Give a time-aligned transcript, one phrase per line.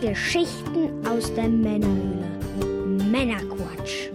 [0.00, 2.24] Geschichten aus der Männerhöhle.
[3.10, 4.08] Männerquatsch.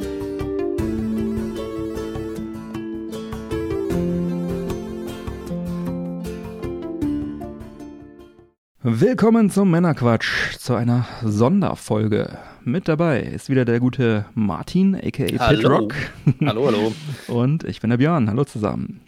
[8.81, 12.35] Willkommen zum Männerquatsch, zu einer Sonderfolge.
[12.63, 15.57] Mit dabei ist wieder der gute Martin, aka Hallo.
[15.59, 15.95] Pitrock.
[16.43, 16.93] Hallo, hallo.
[17.27, 18.27] Und ich bin der Björn.
[18.27, 19.01] Hallo zusammen.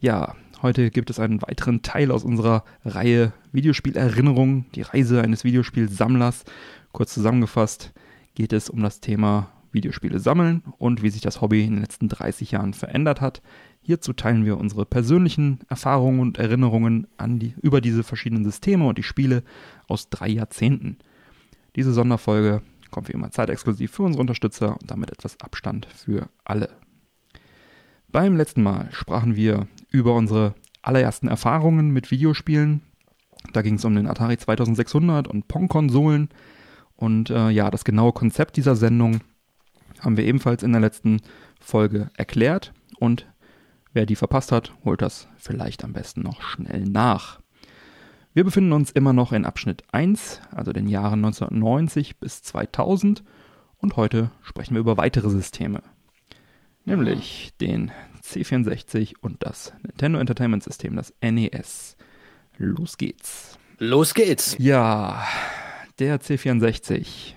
[0.00, 6.44] Ja, heute gibt es einen weiteren Teil aus unserer Reihe Videospielerinnerung, die Reise eines Videospielsammlers.
[6.92, 7.92] Kurz zusammengefasst
[8.34, 12.08] geht es um das Thema Videospiele sammeln und wie sich das Hobby in den letzten
[12.08, 13.42] 30 Jahren verändert hat.
[13.80, 19.02] Hierzu teilen wir unsere persönlichen Erfahrungen und Erinnerungen die, über diese verschiedenen Systeme und die
[19.02, 19.42] Spiele
[19.86, 20.98] aus drei Jahrzehnten.
[21.76, 26.70] Diese Sonderfolge kommt wie immer zeitexklusiv für unsere Unterstützer und damit etwas Abstand für alle.
[28.10, 32.82] Beim letzten Mal sprachen wir über unsere allerersten Erfahrungen mit Videospielen.
[33.52, 36.28] Da ging es um den Atari 2600 und Pong-Konsolen.
[36.96, 39.20] Und äh, ja, das genaue Konzept dieser Sendung
[40.00, 41.20] haben wir ebenfalls in der letzten
[41.60, 42.72] Folge erklärt.
[42.98, 43.26] Und
[43.92, 47.40] wer die verpasst hat, holt das vielleicht am besten noch schnell nach.
[48.34, 53.24] Wir befinden uns immer noch in Abschnitt 1, also den Jahren 1990 bis 2000.
[53.78, 55.82] Und heute sprechen wir über weitere Systeme.
[56.84, 57.90] Nämlich den
[58.28, 61.96] C64 und das Nintendo Entertainment System, das NES.
[62.58, 63.58] Los geht's.
[63.78, 64.56] Los geht's.
[64.58, 65.24] Ja,
[65.98, 67.34] der C64,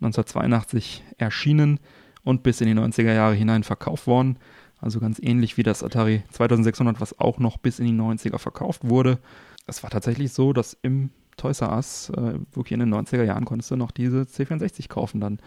[0.00, 1.80] 1982 erschienen
[2.24, 4.38] und bis in die 90er Jahre hinein verkauft worden.
[4.80, 8.82] Also ganz ähnlich wie das Atari 2600, was auch noch bis in die 90er verkauft
[8.88, 9.18] wurde.
[9.66, 13.44] Es war tatsächlich so, dass im Toys R Us, äh, wirklich in den 90er Jahren,
[13.44, 15.38] konntest du noch diese C64 kaufen dann.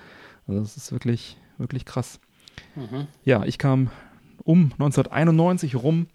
[0.48, 2.20] Also das ist wirklich, wirklich krass.
[2.76, 3.08] Mhm.
[3.24, 3.90] Ja, ich kam
[4.44, 6.08] um 1991 rum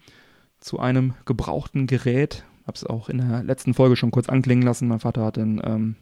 [0.59, 2.45] zu einem gebrauchten Gerät.
[2.65, 4.87] Hab's auch in der letzten Folge schon kurz anklingen lassen.
[4.87, 5.95] Mein Vater hat den, ähm,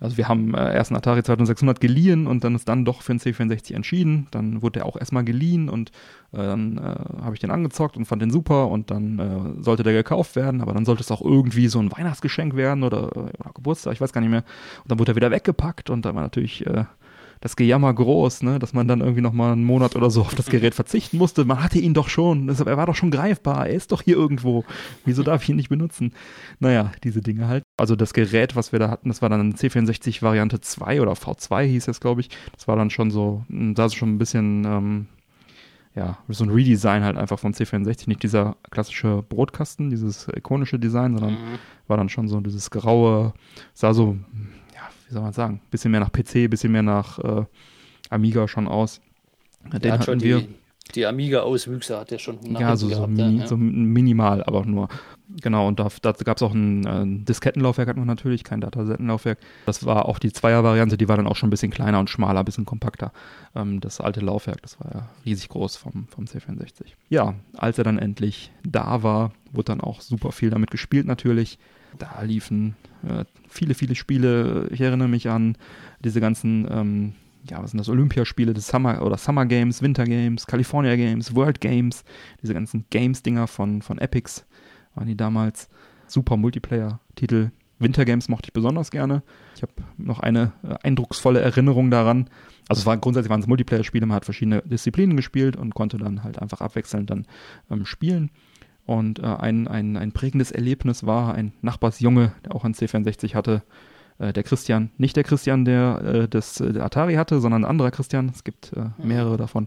[0.00, 3.12] also wir haben äh, erst einen Atari 2600 geliehen und dann ist dann doch für
[3.12, 4.28] den C64 entschieden.
[4.30, 5.90] Dann wurde der auch erstmal geliehen und
[6.32, 9.82] äh, dann äh, habe ich den angezockt und fand den super und dann äh, sollte
[9.82, 13.30] der gekauft werden, aber dann sollte es auch irgendwie so ein Weihnachtsgeschenk werden oder, oder
[13.54, 14.44] Geburtstag, ich weiß gar nicht mehr.
[14.82, 16.84] Und dann wurde er wieder weggepackt und da war natürlich äh,
[17.40, 20.34] das Gejammer groß, ne, dass man dann irgendwie noch mal einen Monat oder so auf
[20.34, 21.44] das Gerät verzichten musste.
[21.44, 24.64] Man hatte ihn doch schon, er war doch schon greifbar, er ist doch hier irgendwo.
[25.04, 26.12] Wieso darf ich ihn nicht benutzen?
[26.58, 27.62] Naja, diese Dinge halt.
[27.76, 31.62] Also das Gerät, was wir da hatten, das war dann C64 Variante 2 oder V2
[31.64, 32.30] hieß es, glaube ich.
[32.56, 35.06] Das war dann schon so, da ist schon ein bisschen, ähm,
[35.94, 41.14] ja, so ein Redesign halt einfach vom C64, nicht dieser klassische Brotkasten, dieses ikonische Design,
[41.14, 41.58] sondern Mhm.
[41.88, 43.32] war dann schon so dieses graue,
[43.74, 44.16] sah so,
[45.08, 47.44] wie soll man sagen, bisschen mehr nach PC, bisschen mehr nach äh,
[48.10, 49.00] Amiga schon aus.
[49.72, 50.40] Den Der hat schon wir.
[50.40, 50.48] die,
[50.94, 53.46] die Amiga-Auswüchse hat der schon Ja, so, so, gehabt, mini, ja.
[53.46, 54.88] so minimal, aber nur.
[55.42, 59.38] Genau, und da, dazu gab es auch ein äh, Diskettenlaufwerk, hat man natürlich, kein Datasettenlaufwerk.
[59.66, 62.40] Das war auch die Zweier-Variante, die war dann auch schon ein bisschen kleiner und schmaler,
[62.40, 63.12] ein bisschen kompakter.
[63.54, 66.86] Ähm, das alte Laufwerk, das war ja riesig groß vom, vom C64.
[67.10, 71.58] Ja, als er dann endlich da war, wurde dann auch super viel damit gespielt natürlich.
[71.96, 74.68] Da liefen äh, viele, viele Spiele.
[74.72, 75.56] Ich erinnere mich an
[76.04, 77.12] diese ganzen, ähm,
[77.48, 81.60] ja, was sind das, Olympiaspiele, das Summer oder Summer Games, Winter Games, California Games, World
[81.60, 82.04] Games,
[82.42, 84.44] diese ganzen Games-Dinger von, von Epics
[84.94, 85.68] waren die damals.
[86.06, 87.50] Super Multiplayer-Titel.
[87.78, 89.22] Winter Games mochte ich besonders gerne.
[89.54, 92.28] Ich habe noch eine äh, eindrucksvolle Erinnerung daran.
[92.68, 96.24] Also es war grundsätzlich waren es Multiplayer-Spiele, man hat verschiedene Disziplinen gespielt und konnte dann
[96.24, 97.26] halt einfach abwechselnd dann
[97.70, 98.30] ähm, spielen.
[98.88, 103.62] Und äh, ein, ein, ein prägendes Erlebnis war ein Nachbarsjunge, der auch ein C64 hatte,
[104.18, 107.70] äh, der Christian, nicht der Christian, der äh, das äh, der Atari hatte, sondern ein
[107.70, 109.66] anderer Christian, es gibt äh, mehrere davon,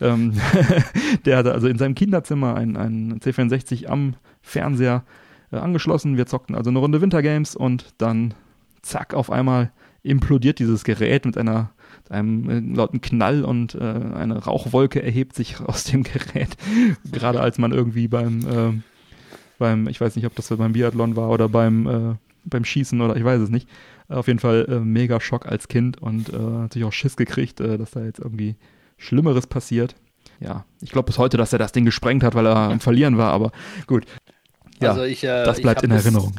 [0.00, 0.34] ähm,
[1.24, 5.02] der hatte also in seinem Kinderzimmer ein, ein C64 am Fernseher
[5.50, 6.16] äh, angeschlossen.
[6.16, 8.34] Wir zockten also eine Runde Wintergames und dann
[8.82, 9.72] zack, auf einmal
[10.04, 11.70] implodiert dieses Gerät mit einer
[12.10, 16.56] einem äh, lauten Knall und äh, eine Rauchwolke erhebt sich aus dem Gerät.
[17.10, 18.80] Gerade als man irgendwie beim, äh,
[19.58, 22.14] beim, ich weiß nicht, ob das beim Biathlon war oder beim, äh,
[22.44, 23.68] beim Schießen oder ich weiß es nicht.
[24.08, 27.78] Auf jeden Fall äh, mega Schock als Kind und äh, natürlich auch Schiss gekriegt, äh,
[27.78, 28.56] dass da jetzt irgendwie
[28.96, 29.94] Schlimmeres passiert.
[30.40, 33.18] Ja, ich glaube bis heute, dass er das Ding gesprengt hat, weil er am Verlieren
[33.18, 33.52] war, aber
[33.86, 34.06] gut.
[34.80, 36.32] Ja, also ich, äh, das bleibt in Erinnerung.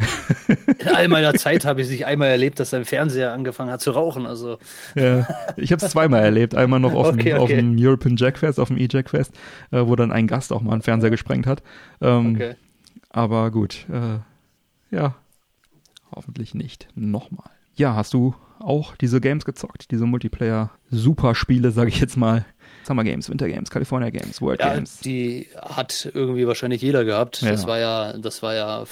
[0.80, 3.82] In all meiner Zeit habe ich es nicht einmal erlebt, dass sein Fernseher angefangen hat
[3.82, 4.26] zu rauchen.
[4.26, 4.58] Also
[4.96, 5.28] Ja,
[5.58, 6.56] ich habe es zweimal erlebt.
[6.56, 7.58] Einmal noch auf, Okay, dem, auf okay.
[7.58, 9.32] dem European Jackfest, auf dem E-Jackfest,
[9.72, 11.62] äh, wo dann ein Gast auch mal einen Fernseher gesprengt hat.
[12.02, 12.56] Ähm, okay.
[13.10, 14.20] Aber gut, äh,
[14.96, 15.16] ja,
[16.16, 17.50] hoffentlich nicht nochmal.
[17.76, 22.46] Ja, hast du auch diese Games gezockt, diese Multiplayer-Superspiele, sage ich jetzt mal?
[22.84, 25.00] Summer Games, Winter Games, California Games, World Ja, Games.
[25.00, 27.42] die hat irgendwie wahrscheinlich jeder gehabt.
[27.42, 27.52] Ja.
[27.52, 28.84] Das war ja, das war ja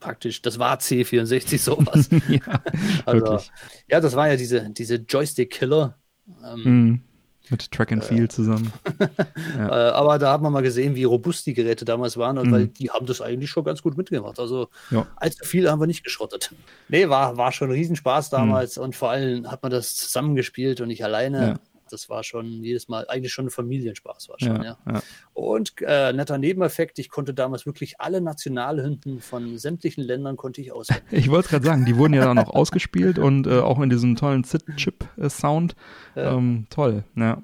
[0.00, 2.08] praktisch, das war C64 sowas.
[2.28, 2.40] ja,
[3.06, 3.50] also, wirklich.
[3.88, 5.96] ja, das war ja diese, diese Joystick-Killer.
[6.44, 7.00] Ähm, Mhm.
[7.48, 8.72] Mit Track and Field zusammen.
[9.56, 12.52] äh, aber da hat man mal gesehen, wie robust die Geräte damals waren, und Mhm.
[12.52, 14.40] weil die haben das eigentlich schon ganz gut mitgemacht.
[14.40, 15.06] Also Ja.
[15.14, 16.52] allzu viel haben wir nicht geschrottet.
[16.88, 18.36] Nee, war, war schon ein Riesenspaß Mhm.
[18.36, 21.40] damals und vor allem hat man das zusammengespielt und nicht alleine.
[21.46, 21.54] Ja.
[21.92, 24.28] Das war schon jedes Mal eigentlich schon ein Familienspaß.
[24.28, 24.78] War schon, Ja, ja.
[24.86, 25.02] ja.
[25.34, 30.72] Und äh, netter Nebeneffekt, ich konnte damals wirklich alle Nationalhymnen von sämtlichen Ländern konnte ich
[30.72, 31.04] auswendig.
[31.26, 34.16] Ich wollte gerade sagen, die wurden ja dann auch ausgespielt und äh, auch in diesem
[34.16, 35.74] tollen Sit-Chip-Sound.
[36.14, 36.36] Ja.
[36.36, 37.42] Ähm, toll, ja.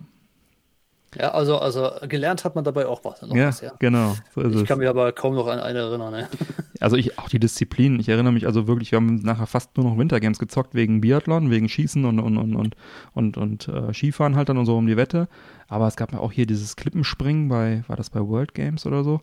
[1.19, 3.21] Ja, also, also gelernt hat man dabei auch was.
[3.23, 3.73] Noch Ja, was, ja.
[3.79, 4.17] genau.
[4.35, 4.69] So ist Ich es.
[4.69, 6.13] kann mich aber kaum noch an eine erinnern.
[6.13, 6.29] Ne?
[6.81, 9.87] Also ich, auch die Disziplinen, ich erinnere mich also wirklich, wir haben nachher fast nur
[9.87, 12.75] noch Wintergames gezockt wegen Biathlon, wegen Schießen und, und, und, und,
[13.15, 15.29] und, und äh, Skifahren halt dann und so um die Wette.
[15.69, 19.05] Aber es gab ja auch hier dieses Klippenspringen bei, war das bei World Games oder
[19.05, 19.21] so?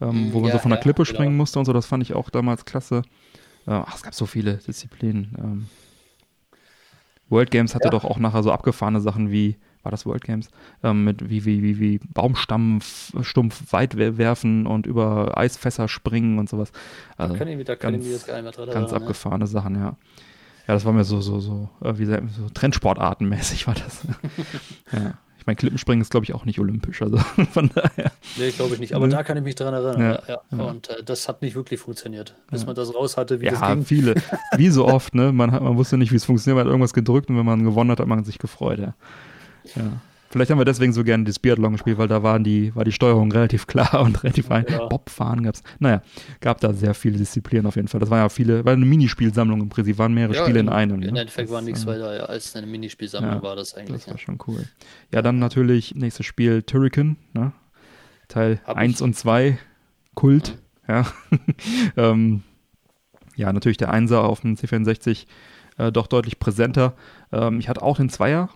[0.00, 1.12] Ähm, wo man ja, so von der ja, Klippe genau.
[1.16, 3.02] springen musste und so, das fand ich auch damals klasse.
[3.66, 5.34] Äh, ach, es gab so viele Disziplinen.
[5.38, 5.66] Ähm,
[7.28, 10.48] World Games hatte doch auch nachher so abgefahrene Sachen wie, war das World Games?
[10.82, 12.80] Ähm, mit wie, wie, wie, wie Baumstamm
[13.22, 16.72] stumpf weit we- werfen und über Eisfässer springen und sowas.
[17.16, 18.76] Also, Kann ich mich, da kann ich ganz- mich jetzt gar nicht mehr dran ganz
[18.76, 18.90] erinnern.
[19.00, 19.00] ne?
[19.06, 19.96] abgefahrene Sachen, ja.
[20.68, 24.06] Ja, das war mir so, so, so, äh, wie man, so Trendsportartenmäßig war das.
[24.92, 25.14] ja.
[25.38, 27.16] Ich meine, Klippenspringen ist, glaube ich, auch nicht olympisch, also
[27.50, 28.12] von daher.
[28.38, 28.94] Nee, glaube ich nicht.
[28.94, 29.12] Aber Ne?
[29.16, 30.00] da kann ich mich dran erinnern.
[30.28, 30.64] Ja, Ja, ja.
[30.64, 32.66] Und äh, das hat nicht wirklich funktioniert, bis Ja.
[32.66, 33.84] man das raus hatte, wie das Ja, ging.
[33.84, 34.14] viele.
[34.56, 35.32] Wie so oft, ne?
[35.32, 37.64] Man, hat, man wusste nicht, wie es funktioniert, man hat irgendwas gedrückt und wenn man
[37.64, 38.94] gewonnen hat, hat man sich gefreut, ja.
[39.76, 39.82] Ja.
[40.30, 42.92] Vielleicht haben wir deswegen so gerne das Biathlon gespielt, weil da waren die, war die
[42.92, 44.48] Steuerung relativ klar und relativ.
[44.48, 44.86] Ja.
[44.86, 45.62] Bobfahren gab's.
[45.78, 46.00] Naja,
[46.40, 48.00] gab da sehr viele Disziplinen auf jeden Fall.
[48.00, 50.72] Das war ja viele, war eine Minispielsammlung im Prinzip, waren mehrere Ja, Spiele in im-
[50.72, 51.02] einem.
[51.02, 51.20] Im ne?
[51.20, 54.04] Endeffekt war nichts äh, weiter ja, als eine Minispielsammlung war das eigentlich.
[54.04, 54.18] Das war Ja.
[54.20, 54.64] schon cool.
[55.12, 57.52] Ja, dann natürlich nächstes Spiel Turrican, ne?
[58.28, 59.02] Teil Hab 1 ich.
[59.02, 59.58] und 2,
[60.14, 60.56] Kult,
[60.88, 61.04] ja.
[61.98, 62.42] ähm,
[63.36, 65.26] ja, natürlich der Einser auf dem C64
[65.76, 66.94] äh, doch deutlich präsenter.
[67.32, 68.48] Ähm, ich hatte auch den Zweier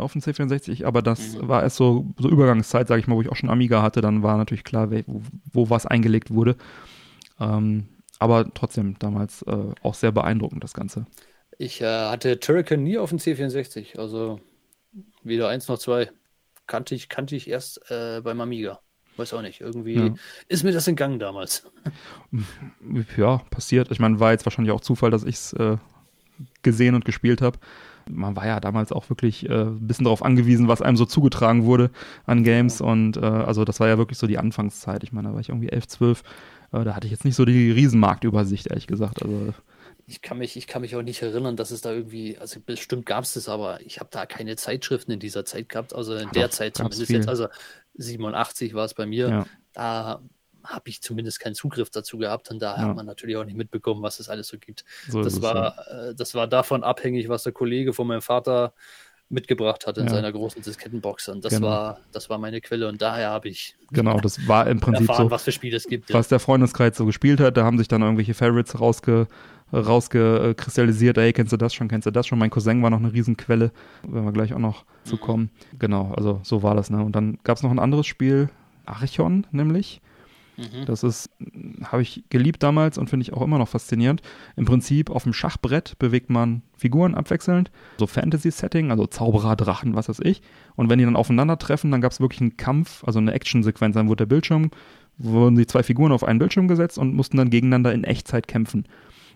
[0.00, 1.48] auf dem C64, aber das Mhm.
[1.48, 4.22] war erst so, so Übergangszeit, sage ich mal, wo ich auch schon Amiga hatte, dann
[4.22, 6.56] war natürlich klar, wo, wo was eingelegt wurde.
[7.38, 7.88] Ähm,
[8.18, 11.06] aber trotzdem damals äh, auch sehr beeindruckend, das Ganze.
[11.58, 14.40] Ich äh, hatte Turrican nie auf dem C64, also
[15.22, 16.10] weder eins noch zwei.
[16.66, 18.80] Kannte ich, kannte ich erst äh, beim Amiga.
[19.16, 19.60] Weiß auch nicht.
[19.60, 20.14] Irgendwie Ja.
[20.48, 21.64] ist mir das entgangen damals.
[23.16, 23.90] ja, passiert.
[23.90, 25.76] Ich meine, war jetzt wahrscheinlich auch Zufall, dass ich es äh,
[26.62, 27.58] gesehen und gespielt habe.
[28.12, 31.64] Man war ja damals auch wirklich äh, ein bisschen darauf angewiesen, was einem so zugetragen
[31.64, 31.90] wurde
[32.26, 32.80] an Games.
[32.80, 35.02] Und äh, also das war ja wirklich so die Anfangszeit.
[35.04, 36.22] Ich meine, da war ich irgendwie 11, 12.
[36.72, 39.22] Äh, da hatte ich jetzt nicht so die Riesenmarktübersicht, ehrlich gesagt.
[39.22, 39.54] Also
[40.06, 43.06] Ich kann mich, ich kann mich auch nicht erinnern, dass es da irgendwie, also bestimmt
[43.06, 46.30] gab es das, aber ich habe da keine Zeitschriften in dieser Zeit gehabt, also in
[46.30, 47.16] der doch, Zeit zumindest viel.
[47.16, 47.48] jetzt, also
[47.94, 50.20] 87 war es bei mir, ja, da
[50.64, 52.88] habe ich zumindest keinen Zugriff dazu gehabt und daher Ja.
[52.90, 54.84] hat man natürlich auch nicht mitbekommen, was es alles so gibt.
[55.08, 58.72] so Das war, äh, das war davon abhängig, was der Kollege von meinem Vater
[59.32, 60.10] mitgebracht hat in Ja.
[60.14, 61.28] seiner großen Diskettenbox.
[61.28, 61.68] Und das Genau.
[61.68, 63.86] war, das war meine Quelle und daher habe ich ja.
[63.92, 65.30] Genau, das war im Prinzip erfahren, so.
[65.30, 66.10] was für Spiele es gibt.
[66.10, 66.16] ja.
[66.18, 67.56] was der Freundeskreis so gespielt hat.
[67.56, 69.28] Da haben sich dann irgendwelche Favorites rausge,
[69.72, 71.18] rausgekristallisiert.
[71.18, 72.38] Ey, kennst du das schon, kennst du das schon?
[72.38, 73.70] Mein Cousin war noch eine Riesenquelle,
[74.06, 75.20] wenn wir gleich auch noch zu Mhm.
[75.20, 75.50] kommen.
[75.78, 76.90] Genau, also so war das.
[76.90, 77.02] Ne?
[77.02, 78.48] Und dann gab es noch ein anderes Spiel,
[78.86, 80.00] Archon nämlich.
[80.60, 80.84] Mhm.
[80.84, 81.30] Das ist,
[81.84, 84.20] habe ich geliebt damals und finde ich auch immer noch faszinierend.
[84.56, 90.08] Im Prinzip auf dem Schachbrett bewegt man Figuren abwechselnd, so Fantasy-Setting, also Zauberer, Drachen, was
[90.08, 90.42] weiß ich.
[90.76, 93.94] Und wenn die dann aufeinandertreffen, dann gab es wirklich einen Kampf, also eine Action-Sequenz.
[93.94, 94.70] Dann wurde der Bildschirm,
[95.16, 98.84] wurden die zwei Figuren auf einen Bildschirm gesetzt und mussten dann gegeneinander in Echtzeit kämpfen.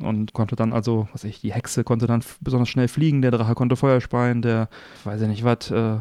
[0.00, 3.30] Und konnte dann also, was weiß ich, die Hexe konnte dann besonders schnell fliegen, der
[3.30, 4.68] Drache konnte Feuer speien, der,
[5.04, 5.98] weiß ich nicht was, äh,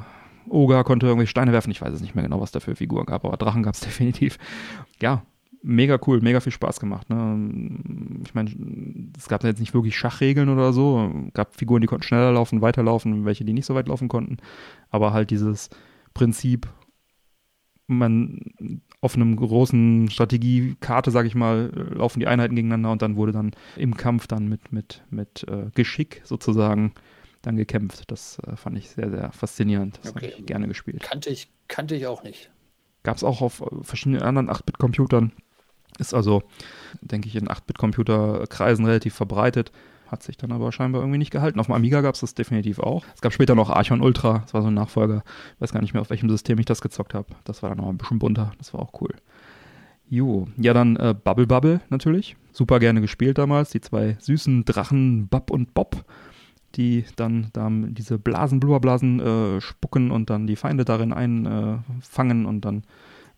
[0.50, 1.72] Oger konnte irgendwelche Steine werfen.
[1.72, 3.80] Ich weiß es nicht mehr genau, was da für Figuren gab, aber Drachen gab es
[3.82, 4.38] definitiv.
[5.02, 5.24] Ja,
[5.64, 7.10] mega cool, mega viel Spaß gemacht.
[7.10, 8.20] Ne?
[8.26, 8.52] Ich meine,
[9.18, 11.12] es gab da jetzt nicht wirklich Schachregeln oder so.
[11.28, 14.38] Es gab Figuren, die konnten schneller laufen, weiterlaufen, welche, die nicht so weit laufen konnten.
[14.90, 15.70] Aber halt dieses
[16.14, 16.68] Prinzip,
[17.88, 18.40] man
[19.02, 23.52] auf einem großen Strategiekarte, sag ich mal, laufen die Einheiten gegeneinander und dann wurde dann
[23.76, 26.94] im Kampf dann mit, mit, mit äh, Geschick sozusagen
[27.44, 28.04] dann gekämpft.
[28.10, 30.00] Das äh, fand ich sehr, sehr faszinierend.
[30.02, 30.32] Das Okay.
[30.32, 31.04] habe ich gerne gespielt.
[31.04, 32.50] Kannte ich, kannte ich auch nicht.
[33.04, 35.32] Gab es auch auf äh, verschiedenen anderen 8-Bit-Computern.
[36.00, 36.42] Ist also,
[37.02, 39.72] denke ich, in 8-Bit-Computerkreisen relativ verbreitet.
[40.08, 41.60] Hat sich dann aber scheinbar irgendwie nicht gehalten.
[41.60, 43.04] Auf dem Amiga gab es das definitiv auch.
[43.16, 45.24] Es gab später noch Archon Ultra, das war so ein Nachfolger.
[45.56, 47.28] Ich weiß gar nicht mehr, auf welchem System ich das gezockt habe.
[47.46, 49.14] Das war dann noch ein bisschen bunter, das war auch cool.
[50.08, 52.36] Jo, ja dann äh, Bubble Bubble natürlich.
[52.52, 53.72] Super gerne gespielt damals.
[53.72, 56.06] Die zwei süßen Drachen Bub und Bob,
[56.76, 62.62] die dann da diese Blasen, Blubberblasen äh, spucken und dann die Feinde darin einfangen und
[62.66, 62.84] dann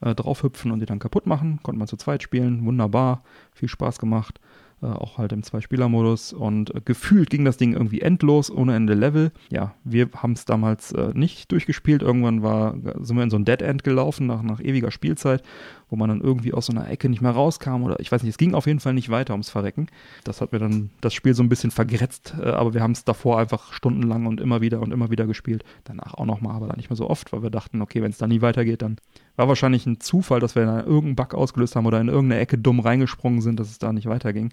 [0.01, 1.59] äh, draufhüpfen und die dann kaputt machen.
[1.63, 2.65] Konnte man zu zweit spielen.
[2.65, 3.23] Wunderbar.
[3.53, 4.39] Viel Spaß gemacht.
[4.85, 6.33] Äh, auch halt im Zwei-Spieler-Modus.
[6.33, 9.31] Und äh, gefühlt ging das Ding irgendwie endlos, ohne Ende Level.
[9.51, 12.03] Ja, wir haben es damals äh, nicht durchgespielt.
[12.03, 15.43] Irgendwann war, sind wir in so ein Dead End gelaufen nach, nach ewiger Spielzeit,
[15.89, 18.31] wo man dann irgendwie aus so einer Ecke nicht mehr rauskam oder ich weiß nicht,
[18.31, 19.87] es ging auf jeden Fall nicht weiter ums Verrecken.
[20.23, 23.39] Das hat mir dann das Spiel so ein bisschen vergrätzt, aber wir haben es davor
[23.39, 25.63] einfach stundenlang und immer wieder und immer wieder gespielt.
[25.83, 28.17] Danach auch nochmal, aber dann nicht mehr so oft, weil wir dachten, okay, wenn es
[28.17, 28.97] da nie weitergeht, dann
[29.35, 32.57] war wahrscheinlich ein Zufall, dass wir da irgendeinen Bug ausgelöst haben oder in irgendeine Ecke
[32.57, 34.51] dumm reingesprungen sind, dass es da nicht weiterging.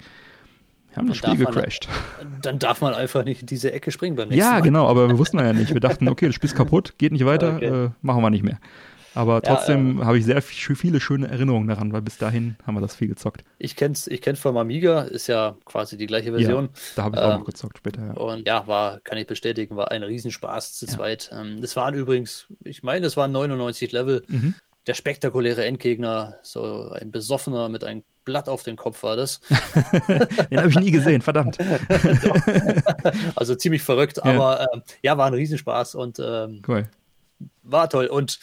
[0.91, 1.89] Wir haben das Spiel gecrashed.
[2.19, 4.62] Man, dann darf man einfach nicht in diese Ecke springen beim nächsten Ja, Mal.
[4.62, 5.73] genau, aber wir wussten ja nicht.
[5.73, 7.85] Wir dachten, okay, das Spiel ist kaputt, geht nicht weiter, Okay.
[7.87, 8.59] äh, machen wir nicht mehr.
[9.15, 12.81] Aber trotzdem Ja, habe ich sehr viele schöne Erinnerungen daran, weil bis dahin haben wir
[12.81, 13.45] das viel gezockt.
[13.59, 16.71] Ich kenn's, ich kenn's vom Amiga, ist ja quasi die gleiche Version.
[16.97, 18.12] Da habe ich auch Ähm, noch gezockt später, ja.
[18.15, 20.93] Und ja, war, kann ich bestätigen, war ein Riesenspaß zu Ja.
[20.93, 21.31] zweit.
[21.33, 24.25] Ähm, das waren übrigens, ich meine, es waren 99 Level.
[24.29, 24.55] Mhm.
[24.87, 29.41] Der spektakuläre Endgegner, so ein Besoffener mit einem Blatt auf den Kopf war das.
[30.51, 31.59] Den habe ich nie gesehen, verdammt.
[33.35, 36.89] Also ziemlich verrückt, aber ähm, ja, war ein Riesenspaß und ähm, Cool.
[37.62, 38.07] war toll.
[38.07, 38.39] Und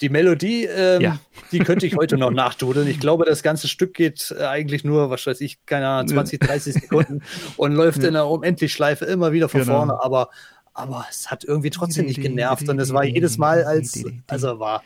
[0.00, 1.18] die Melodie, ähm, Ja.
[1.52, 2.86] die könnte ich heute noch nachdudeln.
[2.88, 6.40] Ich glaube, das ganze Stück geht äh, eigentlich nur, was weiß ich, keine Ahnung, 20,
[6.40, 7.22] 30 Sekunden
[7.56, 9.76] und läuft in einer Unendlichschleife immer wieder von Genau.
[9.78, 10.30] vorne, aber,
[10.78, 14.82] aber es hat irgendwie trotzdem nicht genervt und es war jedes Mal als, also war,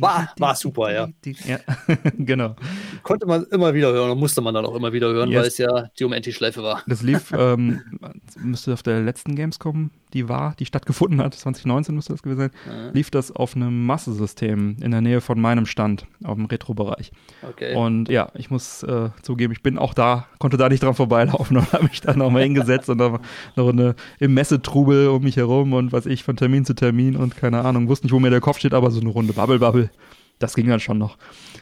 [0.00, 1.08] War- war super, ja.
[1.46, 1.58] Ja,
[2.18, 2.56] genau.
[3.02, 5.40] konnte man immer wieder hören und musste man dann auch immer wieder hören, Yes.
[5.40, 6.82] weil es ja die Unendlich-Schleife war.
[6.86, 7.80] Das lief, ähm,
[8.38, 12.50] müsste auf der letzten Gamescom, die war, die stattgefunden hat, 2019 müsste das gewesen sein,
[12.66, 12.90] Ja.
[12.92, 17.12] lief das auf einem Massesystem in der Nähe von meinem Stand, auf dem Retro-Bereich.
[17.42, 17.74] Okay.
[17.74, 21.56] Und ja, ich muss äh, zugeben, ich bin auch da, konnte da nicht dran vorbeilaufen
[21.58, 23.18] und habe mich dann nochmal hingesetzt und dann
[23.56, 27.36] noch eine, im Messetrubel um mich herum und was ich von Termin zu Termin und
[27.36, 29.90] keine Ahnung, wusste nicht, wo mir der Kopf steht, aber so eine Runde Bubble Bubble,
[30.38, 31.18] das ging dann schon noch.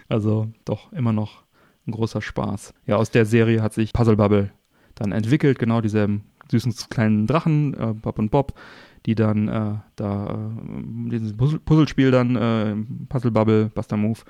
[0.09, 1.43] Also doch immer noch
[1.87, 2.75] ein großer Spaß.
[2.87, 4.51] Ja, aus der Serie hat sich Puzzle Bubble
[4.95, 8.55] dann entwickelt, genau dieselben süßen kleinen Drachen, äh, Bob und Bob,
[9.07, 12.77] die dann äh, da äh, dieses Puzzle- Puzzlespiel dann, äh,
[13.09, 14.21] Puzzle Bubble, Buster Move,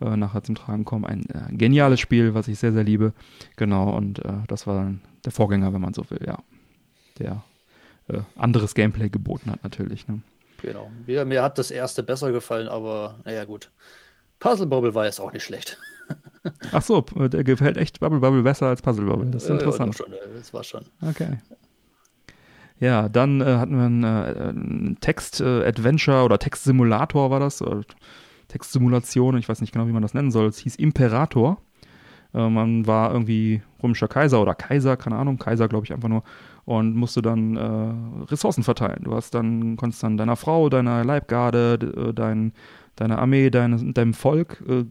[0.00, 1.04] äh, nachher zum Tragen kommen.
[1.04, 3.12] Ein äh, geniales Spiel, was ich sehr, sehr liebe.
[3.56, 6.38] Genau, und äh, das war dann der Vorgänger, wenn man so will, ja.
[7.18, 7.42] Der
[8.08, 10.06] äh, anderes Gameplay geboten hat, natürlich.
[10.08, 10.20] Ne?
[10.62, 10.90] Genau.
[11.06, 13.70] Mir, mir hat das erste besser gefallen, aber naja, gut.
[14.38, 15.78] Puzzle Bobble war jetzt auch nicht schlecht.
[16.72, 19.30] Ach so, äh, der gefällt echt Bubble Bubble besser als Puzzle Bubble.
[19.30, 19.94] Das ist Äh, interessant.
[19.94, 20.82] doch schon, äh, das war schon.
[21.08, 21.38] Okay.
[22.80, 27.62] Ja, dann äh, hatten wir einen, äh, einen Text-Adventure oder Textsimulator war das.
[28.46, 30.46] Textsimulation, ich weiß nicht genau, wie man das nennen soll.
[30.46, 31.60] Es hieß Imperator.
[32.34, 36.22] Äh, man war irgendwie römischer Kaiser oder Kaiser, keine Ahnung, Kaiser glaube ich einfach nur.
[36.64, 39.02] Und musste dann äh, Ressourcen verteilen.
[39.04, 42.52] Du hast dann, konntest dann deiner Frau, deiner Leibgarde, d- äh, dein,
[43.00, 44.84] deiner Armee, deine, deinem Volk äh,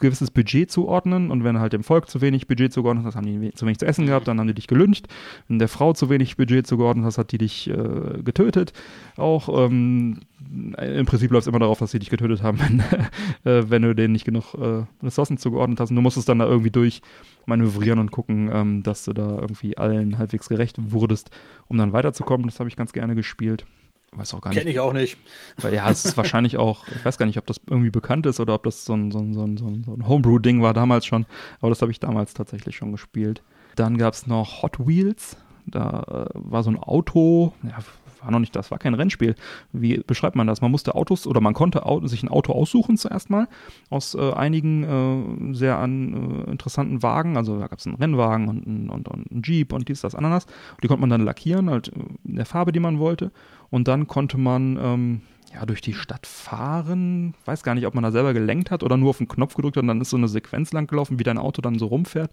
[0.00, 1.30] gewisses Budget zuordnen.
[1.30, 3.86] Und wenn halt dem Volk zu wenig Budget zugeordnet hast, haben die zu wenig zu
[3.86, 5.06] essen gehabt, dann haben die dich gelyncht.
[5.46, 8.72] Wenn der Frau zu wenig Budget zugeordnet hast, hat die dich äh, getötet.
[9.16, 12.58] Auch ähm, im Prinzip läuft es immer darauf, dass sie dich getötet haben,
[13.44, 15.90] wenn, äh, wenn du denen nicht genug äh, Ressourcen zugeordnet hast.
[15.90, 17.02] Und du musstest dann da irgendwie durch
[17.46, 21.30] manövrieren und gucken, ähm, dass du da irgendwie allen halbwegs gerecht wurdest,
[21.68, 22.46] um dann weiterzukommen.
[22.46, 23.64] Das habe ich ganz gerne gespielt.
[24.12, 24.58] Weiß auch gar nicht.
[24.58, 25.18] Kenne ich auch nicht.
[25.58, 28.40] Weil ja, es ist wahrscheinlich auch, ich weiß gar nicht, ob das irgendwie bekannt ist
[28.40, 31.26] oder ob das so ein, so ein, so ein, so ein, Homebrew-Ding war damals schon.
[31.60, 33.42] Aber das habe ich damals tatsächlich schon gespielt.
[33.76, 35.36] Dann gab es noch Hot Wheels.
[35.66, 37.78] Da äh, war so ein Auto, ja,
[38.22, 39.34] war noch nicht, das war kein Rennspiel.
[39.72, 40.60] Wie beschreibt man das?
[40.60, 43.48] Man musste Autos oder man konnte sich ein Auto aussuchen zuerst mal
[43.90, 47.36] aus äh, einigen äh, sehr an, äh, interessanten Wagen.
[47.36, 50.14] Also da gab es einen Rennwagen und einen und, und einen Jeep und dies, das,
[50.14, 50.44] Ananas.
[50.44, 53.32] Und die konnte man dann lackieren, halt äh, in der Farbe, die man wollte.
[53.70, 55.20] Und dann konnte man ähm,
[55.54, 57.34] ja durch die Stadt fahren.
[57.44, 59.76] Weiß gar nicht, ob man da selber gelenkt hat oder nur auf den Knopf gedrückt
[59.76, 62.30] hat und dann ist so eine Sequenz lang gelaufen, wie dein Auto dann so rumfährt.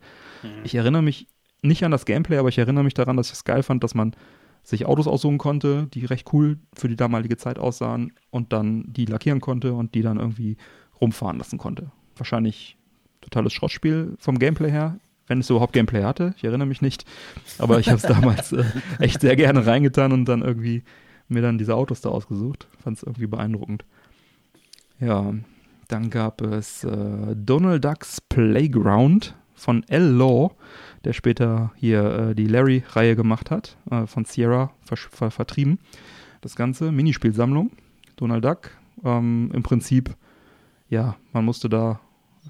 [0.63, 1.27] Ich erinnere mich
[1.61, 3.95] nicht an das Gameplay, aber ich erinnere mich daran, dass ich es geil fand, dass
[3.95, 4.15] man
[4.65, 9.05] sich Autos aussuchen konnte, die recht cool für die damalige Zeit aussahen und dann die
[9.05, 10.57] lackieren konnte und die dann irgendwie
[10.99, 11.91] rumfahren lassen konnte.
[12.17, 12.77] Wahrscheinlich
[13.21, 16.33] totales Schrottspiel vom Gameplay her, wenn es überhaupt Gameplay hatte.
[16.37, 17.05] Ich erinnere mich nicht,
[17.59, 18.63] aber ich habe es damals äh,
[18.99, 20.83] echt sehr gerne reingetan und dann irgendwie
[21.27, 22.67] mir dann diese Autos da ausgesucht.
[22.83, 23.85] Fand es irgendwie beeindruckend.
[24.99, 25.33] Ja,
[25.87, 30.11] dann gab es äh, Donald Ducks Playground von L.
[30.11, 30.55] Law,
[31.05, 35.79] der später hier äh, die Larry-Reihe gemacht hat, äh, von Sierra versch- ver vertrieben.
[36.41, 37.71] Das Ganze, Minispielsammlung,
[38.17, 38.71] Donald Duck.
[39.03, 40.15] Ähm, Im Prinzip,
[40.89, 41.99] ja, man musste da,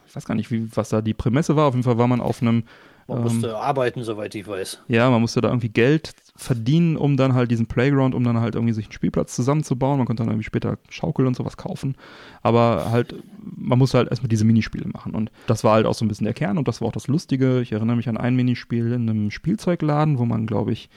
[0.07, 1.67] ich weiß gar nicht, wie, was da die Prämisse war.
[1.67, 2.63] Auf jeden Fall war man auf einem
[3.07, 4.81] Man Ähm, musste arbeiten, soweit ich weiß.
[4.87, 8.55] Ja, man musste da irgendwie Geld verdienen, um dann halt diesen Playground, um dann halt
[8.55, 9.97] irgendwie sich einen Spielplatz zusammenzubauen.
[9.97, 11.95] Man konnte dann irgendwie später Schaukel und sowas kaufen.
[12.41, 15.13] Aber halt, man musste halt erstmal diese Minispiele machen.
[15.13, 17.07] Und das war halt auch so ein bisschen der Kern und das war auch das
[17.07, 17.61] Lustige.
[17.61, 20.89] Ich erinnere mich an ein Minispiel in einem Spielzeugladen, wo man, glaube ich,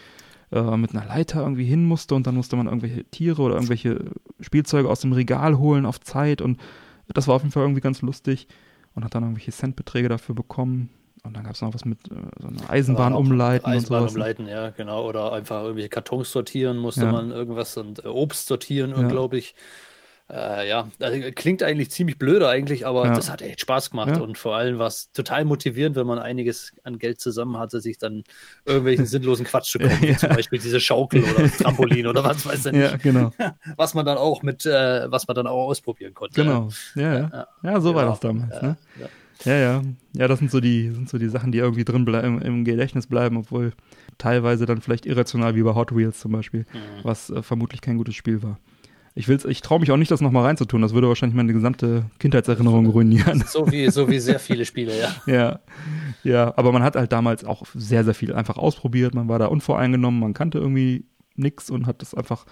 [0.51, 4.07] äh, mit einer Leiter irgendwie hin musste und dann musste man irgendwelche Tiere oder irgendwelche
[4.41, 6.41] Spielzeuge aus dem Regal holen auf Zeit.
[6.41, 6.59] Und
[7.09, 8.49] das war auf jeden Fall irgendwie ganz lustig
[8.95, 10.89] und hat dann irgendwelche Centbeträge dafür bekommen.
[11.29, 14.09] Und dann gab es noch was mit äh, so einer Eisenbahn auch umleiten Eisenbahn und
[14.09, 14.13] sowas.
[14.15, 15.07] umleiten, ja, genau.
[15.07, 17.13] Oder einfach irgendwelche Kartons sortieren musste Ja.
[17.13, 19.07] man irgendwas und äh, Obst sortieren, Ja.
[19.09, 19.55] glaube ich.
[20.31, 23.15] Äh, ja, also, klingt eigentlich ziemlich blöde eigentlich, aber Ja.
[23.15, 24.21] das hat echt Spaß gemacht Ja.
[24.21, 27.97] und vor allem war es total motivierend, wenn man einiges an Geld zusammen hatte, sich
[27.97, 28.25] dann
[28.67, 30.19] irgendwelchen sinnlosen Quatsch zu kaufen, Ja.
[30.19, 33.33] zum Beispiel diese Schaukel oder Trampolin oder was weiß ich nicht, Ja, genau.
[33.79, 36.43] was man dann auch mit, äh, was man dann auch ausprobieren konnte.
[36.43, 36.69] Genau.
[36.95, 37.31] Ja, ja.
[37.33, 37.47] Ja.
[37.63, 38.11] Ja, so war Ja.
[38.11, 38.55] das damals.
[38.55, 38.77] Ja, Ne?
[39.45, 39.53] Ja.
[39.53, 39.83] Ja,
[40.15, 40.29] ja.
[40.29, 43.37] Das sind so die, sind so die Sachen, die irgendwie drin bleiben, im Gedächtnis bleiben,
[43.37, 43.73] obwohl
[44.19, 47.05] teilweise dann vielleicht irrational wie bei Hot Wheels zum Beispiel, Mhm.
[47.05, 48.59] was äh, vermutlich kein gutes Spiel war.
[49.15, 50.81] Ich will's, ich traue mich auch nicht, das nochmal reinzutun.
[50.81, 53.43] Das würde wahrscheinlich meine gesamte Kindheitserinnerung ruinieren.
[53.47, 55.09] So wie, so wie sehr viele Spiele, ja.
[55.27, 55.59] ja,
[56.23, 59.15] ja, aber man hat halt damals auch sehr, sehr viel einfach ausprobiert.
[59.15, 61.05] Man war da unvoreingenommen, man kannte irgendwie
[61.35, 62.45] nix und hat das einfach.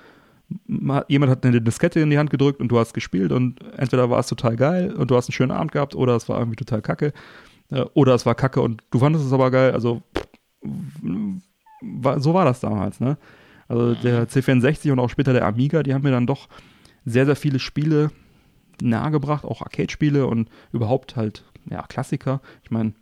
[0.66, 4.10] Ma- Jemand hat eine Diskette in die Hand gedrückt und du hast gespielt und entweder
[4.10, 6.56] war es total geil und du hast einen schönen Abend gehabt oder es war irgendwie
[6.56, 7.12] total kacke.
[7.70, 9.72] Äh, Oder es war kacke und du fandest es aber geil.
[9.72, 10.02] Also
[12.18, 13.18] so war das damals, ne?
[13.68, 16.48] Also der C64 und auch später der Amiga, die haben mir dann doch
[17.04, 18.10] sehr, sehr viele Spiele
[18.80, 22.40] nahegebracht, auch Arcade-Spiele und überhaupt halt, ja, Klassiker.
[22.62, 22.92] Ich meine,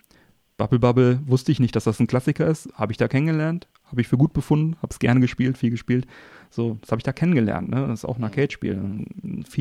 [0.57, 2.73] Bubble Bubble wusste ich nicht, dass das ein Klassiker ist.
[2.75, 6.07] Habe ich da kennengelernt, habe ich für gut befunden, habe es gerne gespielt, viel gespielt.
[6.51, 7.69] So, das habe ich da kennengelernt.
[7.71, 7.87] Ne?
[7.89, 9.07] Das ist auch ein Arcade-Spiel.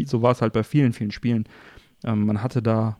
[0.05, 1.45] So war es halt bei vielen, vielen Spielen.
[2.03, 2.97] Ähm, man hatte da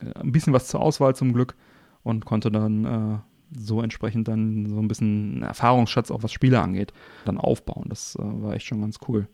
[0.00, 1.56] äh, ein bisschen was zur Auswahl zum Glück
[2.02, 3.18] und konnte dann äh,
[3.58, 6.92] so entsprechend dann so ein bisschen einen Erfahrungsschatz, auch was Spiele angeht,
[7.24, 7.86] dann aufbauen.
[7.88, 9.26] Das äh, war echt schon ganz cool.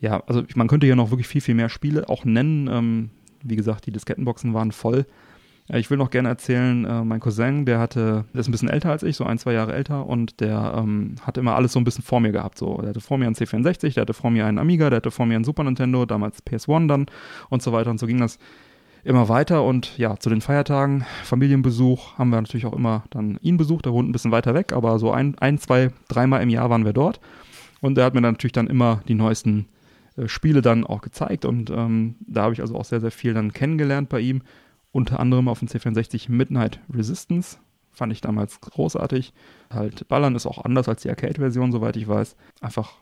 [0.00, 2.68] Ja, also man könnte hier noch wirklich viel, viel mehr Spiele auch nennen.
[2.68, 3.10] Ähm,
[3.42, 5.06] wie gesagt, die Diskettenboxen waren voll.
[5.70, 8.90] Ich will noch gerne erzählen, äh, mein Cousin, der hatte, der ist ein bisschen älter
[8.90, 11.84] als ich, so ein, zwei Jahre älter und der ähm, hat immer alles so ein
[11.84, 12.56] bisschen vor mir gehabt.
[12.56, 15.10] So, der hatte vor mir einen C64, der hatte vor mir einen Amiga, der hatte
[15.10, 17.06] vor mir einen Super Nintendo, damals PS1 dann
[17.50, 18.38] und so weiter und so ging das
[19.04, 19.62] immer weiter.
[19.62, 23.92] Und ja, zu den Feiertagen, Familienbesuch, haben wir natürlich auch immer dann ihn besucht, der
[23.92, 26.94] wohnt ein bisschen weiter weg, aber so ein, ein zwei, dreimal im Jahr waren wir
[26.94, 27.20] dort.
[27.82, 29.66] Und der hat mir dann natürlich dann immer die neuesten
[30.16, 33.34] äh, Spiele dann auch gezeigt und ähm, da habe ich also auch sehr, sehr viel
[33.34, 34.40] dann kennengelernt bei ihm
[34.92, 37.58] unter anderem auf dem C64 Midnight Resistance.
[37.90, 39.32] Fand ich damals großartig.
[39.70, 42.36] Halt, Ballern ist auch anders als die Arcade-Version, soweit ich weiß.
[42.60, 42.92] Einfach,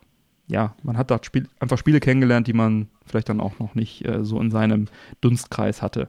[0.47, 4.07] ja, man hat da Spiel, einfach Spiele kennengelernt, die man vielleicht dann auch noch nicht
[4.07, 4.89] äh, so in seinem
[5.21, 6.09] Dunstkreis hatte.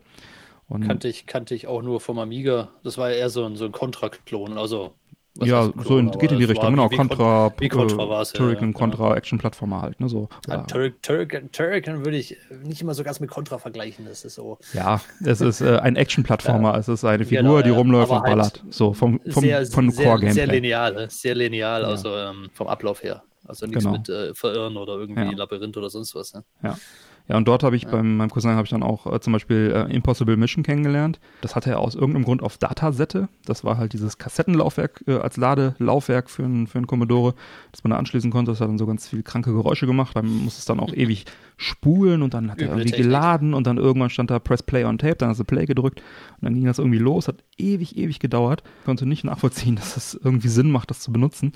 [0.69, 2.69] Und Kannte ich, kannte ich auch nur vom Amiga.
[2.83, 4.57] Das war ja eher so ein, so ein Contra-Klon.
[4.57, 4.93] Also,
[5.39, 6.89] was ja, so in, geht in die Richtung, genau.
[6.89, 10.30] Contra, wie Contra ja, Turrican, ja, Contra, Action-Plattformer halt, ne, so.
[10.47, 14.06] Ja, Ja, Turric- Turrican, Turrican würde ich nicht immer so ganz mit Contra vergleichen.
[14.06, 17.69] Das ist so ja, es ist äh, ein Action-Plattformer, es ist eine Figur, Genau, die
[17.69, 18.63] ja, rumläuft und halt ballert.
[18.69, 20.32] So, vom, vom, sehr, Core-Gameplay.
[20.32, 21.88] sehr lineal, sehr lineal, Ja.
[21.88, 23.23] also ähm, vom Ablauf her.
[23.45, 23.97] Also nichts Genau.
[23.97, 25.32] mit äh, Verirren oder irgendwie Ja.
[25.38, 26.34] Labyrinth oder sonst was.
[26.34, 26.43] Ne?
[26.63, 26.78] Ja,
[27.35, 29.93] und dort habe ich beim meinem Cousin habe ich dann auch äh, zum Beispiel äh,
[29.93, 31.19] Impossible Mission kennengelernt.
[31.41, 33.27] Das hatte er aus irgendeinem Grund auf Datasette.
[33.45, 37.35] Das war halt dieses Kassettenlaufwerk äh, als Ladelaufwerk für einen für einen Commodore,
[37.73, 38.51] das man da anschließen konnte.
[38.51, 40.15] Das hat dann so ganz viel kranke Geräusche gemacht.
[40.15, 41.25] Dann muss es dann auch ewig
[41.57, 43.07] spulen und dann hat er Üble irgendwie Technik.
[43.07, 46.01] geladen und dann irgendwann stand da Press Play on Tape, dann hast du Play gedrückt
[46.39, 47.27] und dann ging das irgendwie los.
[47.27, 48.63] Hat ewig, ewig gedauert.
[48.85, 51.51] Konnte nicht nachvollziehen, dass das irgendwie Sinn macht, das zu benutzen.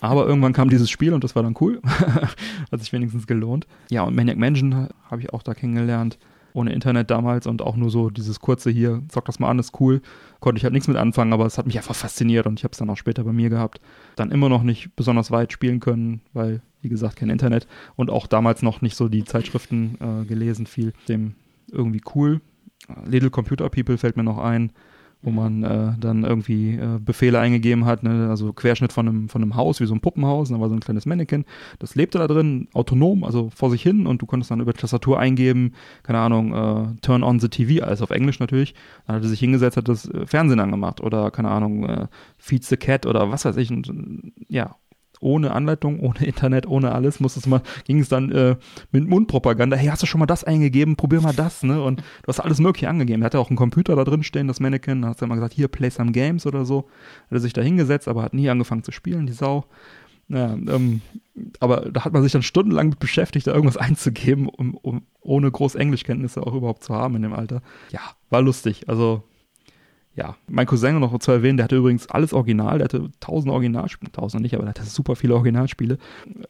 [0.00, 1.80] Aber irgendwann kam dieses Spiel und das war dann cool.
[2.72, 3.66] Hat sich wenigstens gelohnt.
[3.90, 6.18] Ja, und Maniac Mansion habe ich auch da kennengelernt.
[6.52, 9.78] Ohne Internet damals und auch nur so dieses kurze hier, zock das mal an, ist
[9.78, 10.00] cool.
[10.40, 12.72] Konnte ich halt nichts mit anfangen, aber es hat mich einfach fasziniert und ich habe
[12.72, 13.80] es dann auch später bei mir gehabt.
[14.16, 18.26] Dann immer noch nicht besonders weit spielen können, weil, wie gesagt, kein Internet und auch
[18.26, 20.92] damals noch nicht so die Zeitschriften äh, gelesen, viel.
[21.08, 21.34] Dem
[21.70, 22.40] irgendwie cool.
[23.04, 24.72] Little Computer People fällt mir noch ein,
[25.22, 28.28] wo man äh, dann irgendwie äh, Befehle eingegeben hat, ne?
[28.30, 30.74] also Querschnitt von einem, von einem Haus, wie so ein Puppenhaus, und da war so
[30.74, 31.44] ein kleines Mannequin,
[31.78, 35.18] das lebte da drin, autonom, also vor sich hin und du konntest dann über Tastatur
[35.18, 38.74] eingeben, keine Ahnung, äh, turn on the TV, alles auf Englisch natürlich,
[39.06, 42.06] dann hat er sich hingesetzt, hat das äh, Fernsehen angemacht oder keine Ahnung, äh,
[42.38, 43.92] feed the cat oder was weiß ich, und,
[44.48, 44.76] ja,
[45.20, 48.56] ohne Anleitung, ohne Internet, ohne alles, musstest mal, ging es dann äh,
[48.90, 51.82] mit Mundpropaganda, hey, hast du schon mal das eingegeben, probier mal das, ne?
[51.82, 53.22] Und du hast alles mögliche angegeben.
[53.22, 55.54] Er hatte auch einen Computer da drin stehen, das Mannequin, dann hast du immer gesagt,
[55.54, 56.88] hier, play some games oder so.
[57.24, 59.66] Hat er sich da hingesetzt, aber hat nie angefangen zu spielen, die Sau.
[60.28, 61.00] Ja, ähm,
[61.58, 65.50] aber da hat man sich dann stundenlang mit beschäftigt, da irgendwas einzugeben, um, um ohne
[65.50, 67.62] groß Englischkenntnisse auch überhaupt zu haben in dem Alter.
[67.90, 68.88] Ja, war lustig.
[68.88, 69.24] Also
[70.20, 74.12] ja, mein Cousin noch zu erwähnen, der hatte übrigens alles Original, der hatte tausend Originalspiele,
[74.12, 75.96] tausend nicht, aber der hatte super viele Originalspiele.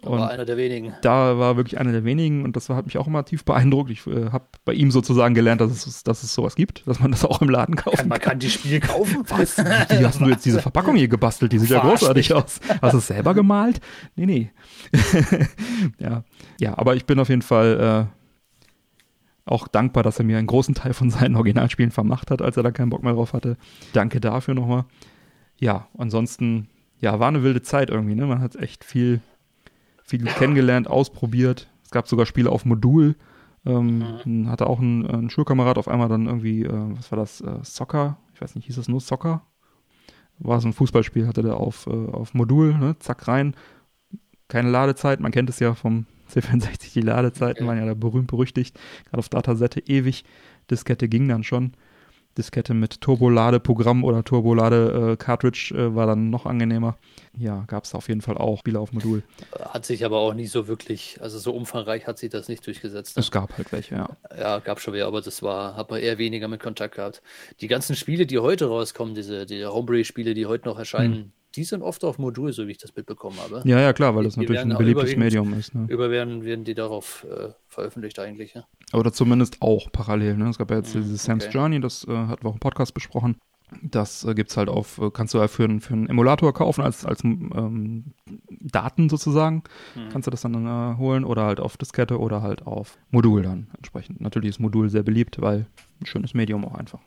[0.02, 0.92] Und war einer der wenigen.
[1.02, 3.90] Da war wirklich einer der wenigen und das hat mich auch immer tief beeindruckt.
[3.92, 7.12] Ich äh, habe bei ihm sozusagen gelernt, dass es, dass es sowas gibt, dass man
[7.12, 8.08] das auch im Laden kaufen kann.
[8.08, 9.22] Man kann die Spiele kaufen?
[9.28, 9.56] Was?
[9.58, 11.52] Wie hast du jetzt diese Verpackung hier gebastelt?
[11.52, 12.58] Die sieht ja großartig aus.
[12.82, 13.80] Hast du es selber gemalt?
[14.16, 14.50] Nee, nee.
[16.00, 16.24] ja.
[16.58, 18.19] ja, aber ich bin auf jeden Fall äh,
[19.44, 22.62] auch dankbar, dass er mir einen großen Teil von seinen Originalspielen vermacht hat, als er
[22.62, 23.56] da keinen Bock mehr drauf hatte.
[23.92, 24.84] Danke dafür nochmal.
[25.58, 26.68] Ja, ansonsten,
[27.00, 28.26] ja, war eine wilde Zeit irgendwie, ne?
[28.26, 29.20] Man hat echt viel,
[30.04, 31.68] viel kennengelernt, ausprobiert.
[31.84, 33.16] Es gab sogar Spiele auf Modul.
[33.66, 34.48] Ähm, mhm.
[34.48, 38.16] Hatte auch ein, ein, Schulkamerad auf einmal dann irgendwie, äh, was war das, äh, Soccer?
[38.34, 39.42] Ich weiß nicht, hieß das nur Soccer?
[40.38, 42.96] War so ein Fußballspiel, hatte der auf, äh, auf Modul, ne?
[42.98, 43.54] zack rein.
[44.50, 47.68] Keine Ladezeit, man kennt es ja vom C64, die Ladezeiten okay.
[47.68, 48.78] waren ja da berühmt berüchtigt.
[49.04, 50.24] Gerade auf Datasette ewig.
[50.70, 51.72] Diskette ging dann schon.
[52.36, 56.96] Diskette mit Turbolade-Programm oder Turbolade-Cartridge äh, war dann noch angenehmer.
[57.36, 59.22] Ja, gab es auf jeden Fall auch Spiele auf Modul.
[59.60, 63.16] Hat sich aber auch nicht so wirklich, also so umfangreich hat sich das nicht durchgesetzt.
[63.16, 63.20] Ne?
[63.20, 64.08] Es gab halt welche, ja.
[64.36, 67.22] Ja, gab schon welche, aber das war, hat man eher weniger mit Kontakt gehabt.
[67.60, 71.64] Die ganzen Spiele, die heute rauskommen, diese die Homebrew-Spiele, die heute noch erscheinen, hm die
[71.64, 73.62] sind oft auf Modul, so wie ich das mitbekommen habe.
[73.64, 75.74] Ja, ja, klar, weil das natürlich ein beliebtes Medium ist.
[75.74, 75.86] Ne?
[75.88, 78.54] Überwerden werden die darauf äh, veröffentlicht eigentlich.
[78.54, 78.64] Ja?
[78.92, 80.36] Oder zumindest auch parallel.
[80.36, 80.48] Ne?
[80.48, 81.54] Es gab ja jetzt mhm, dieses Sam's okay.
[81.54, 83.36] Journey, das äh, hatten wir auch im Podcast besprochen.
[83.82, 87.04] Das äh, es halt auf, äh, kannst du ja für, für einen Emulator kaufen als,
[87.04, 88.12] als ähm,
[88.60, 89.64] Daten sozusagen.
[89.96, 90.08] Mhm.
[90.10, 93.68] Kannst du das dann äh, holen oder halt auf Diskette oder halt auf Modul dann
[93.76, 94.20] entsprechend.
[94.20, 95.66] Natürlich ist Modul sehr beliebt, weil
[96.00, 97.00] ein schönes Medium auch einfach.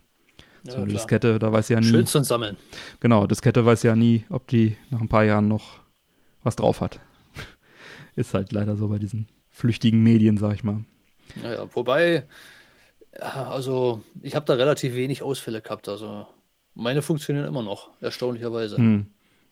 [0.66, 1.88] So eine Diskette, da weiß ja nie.
[1.88, 2.58] Schön zum Sammeln.
[3.02, 5.80] Genau, Diskette weiß ja nie, ob die nach ein paar Jahren noch
[6.44, 7.00] was drauf hat.
[8.16, 10.86] Ist halt leider so bei diesen flüchtigen Medien, sag ich mal.
[11.42, 12.26] Naja, wobei,
[13.20, 15.90] ja, also ich habe da relativ wenig Ausfälle gehabt.
[15.90, 16.28] Also
[16.76, 18.78] meine funktionieren immer noch, erstaunlicherweise.
[18.78, 19.08] Hm.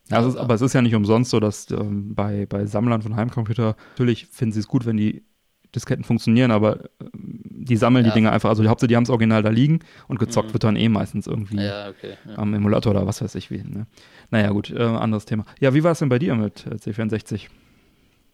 [0.10, 3.16] Ja, also, aber es ist ja nicht umsonst so, dass ähm, bei, bei Sammlern von
[3.16, 5.24] Heimcomputer, natürlich finden sie es gut, wenn die
[5.76, 8.12] Disketten funktionieren, aber äh, die sammeln ja.
[8.12, 8.50] die Dinge einfach.
[8.50, 10.54] Also die Hauptsache, die haben das Original da liegen und gezockt mhm.
[10.54, 12.38] wird dann eh meistens irgendwie ja, okay, ja.
[12.38, 13.64] am Emulator oder was weiß ich wie.
[13.64, 13.88] Ne?
[14.30, 15.46] Naja, gut, äh, anderes Thema.
[15.60, 17.48] Ja, wie war es denn bei dir mit äh, C64?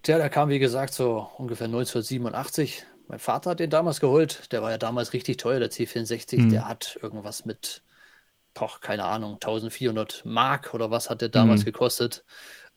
[0.03, 2.85] Tja, der kam wie gesagt so ungefähr 1987.
[3.07, 4.51] Mein Vater hat den damals geholt.
[4.51, 6.41] Der war ja damals richtig teuer, der C64.
[6.41, 6.49] Mhm.
[6.49, 7.83] Der hat irgendwas mit,
[8.53, 11.65] boah, keine Ahnung, 1400 Mark oder was hat der damals mhm.
[11.65, 12.25] gekostet.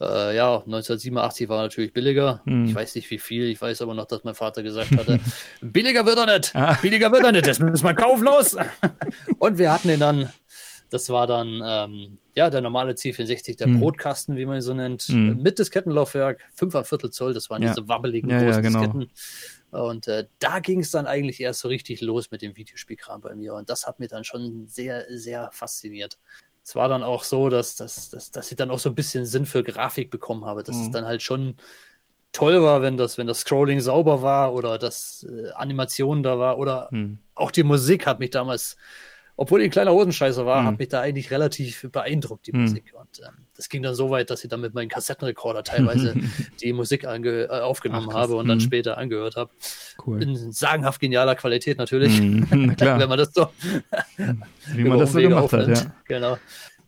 [0.01, 2.41] Äh, ja, 1987 war natürlich billiger.
[2.45, 2.65] Hm.
[2.65, 5.21] Ich weiß nicht wie viel, ich weiß aber noch, dass mein Vater gesagt hatte,
[5.61, 6.79] billiger wird er nicht, ah.
[6.81, 8.57] billiger wird er nicht, das müssen wir kaufen los.
[9.39, 10.33] und wir hatten ihn dann,
[10.89, 13.81] das war dann, ähm, ja, der normale C64, der hm.
[13.81, 15.43] Brotkasten, wie man ihn so nennt, hm.
[15.43, 17.69] mit Diskettenlaufwerk, 5,25 Zoll, das waren ja.
[17.69, 18.81] diese wabbeligen ja, großen ja, genau.
[18.81, 19.11] Disketten.
[19.71, 23.35] Und äh, da ging es dann eigentlich erst so richtig los mit dem Videospielkram bei
[23.37, 23.55] mir.
[23.55, 26.19] Und das hat mir dann schon sehr, sehr fasziniert
[26.71, 29.27] es war dann auch so, dass, dass, dass, dass ich dann auch so ein bisschen
[29.27, 30.63] Sinn für Grafik bekommen habe.
[30.63, 30.83] Dass mhm.
[30.83, 31.57] es dann halt schon
[32.31, 36.59] toll war, wenn das, wenn das Scrolling sauber war oder dass äh, Animation da war
[36.59, 37.19] oder mhm.
[37.35, 38.77] auch die Musik hat mich damals
[39.41, 40.67] obwohl ich ein kleiner Hosenscheißer war, mhm.
[40.67, 42.61] hat mich da eigentlich relativ beeindruckt, die mhm.
[42.61, 42.93] Musik.
[42.93, 46.15] Und ähm, das ging dann so weit, dass ich dann mit meinem Kassettenrekorder teilweise
[46.63, 48.63] die Musik äh, aufgenommen Ach, habe und dann mhm.
[48.63, 49.51] später angehört habe.
[50.05, 50.23] Cool.
[50.23, 52.21] In sagenhaft genialer Qualität natürlich.
[52.21, 52.51] Mhm.
[52.79, 53.49] Wenn man das so
[54.75, 55.87] wie man das so gemacht hat, ja.
[56.05, 56.37] Genau.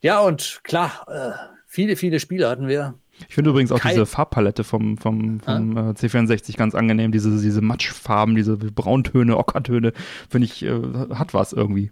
[0.02, 1.30] Ja, und klar, äh,
[1.66, 2.98] viele, viele Spiele hatten wir.
[3.28, 5.90] Ich finde übrigens auch Kein diese Farbpalette vom, vom, vom ah.
[5.90, 9.94] äh, C64 ganz angenehm, diese, diese Matschfarben, diese Brauntöne, Ockertöne,
[10.28, 10.82] finde ich, äh,
[11.14, 11.90] hat was irgendwie.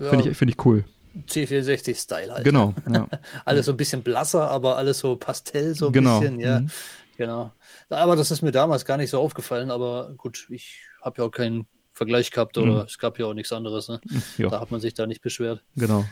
[0.00, 0.84] Ja, Finde ich, find ich cool.
[1.26, 2.44] C64-Style halt.
[2.44, 2.74] Genau.
[2.92, 3.08] Ja.
[3.44, 6.20] alles so ein bisschen blasser, aber alles so Pastell, so ein genau.
[6.20, 6.60] bisschen, ja.
[6.60, 6.70] Mhm.
[7.16, 7.52] Genau.
[7.90, 11.30] Aber das ist mir damals gar nicht so aufgefallen, aber gut, ich habe ja auch
[11.30, 12.86] keinen Vergleich gehabt oder mhm.
[12.86, 13.88] es gab ja auch nichts anderes.
[13.88, 14.00] Ne?
[14.38, 15.64] Da hat man sich da nicht beschwert.
[15.74, 16.04] Genau.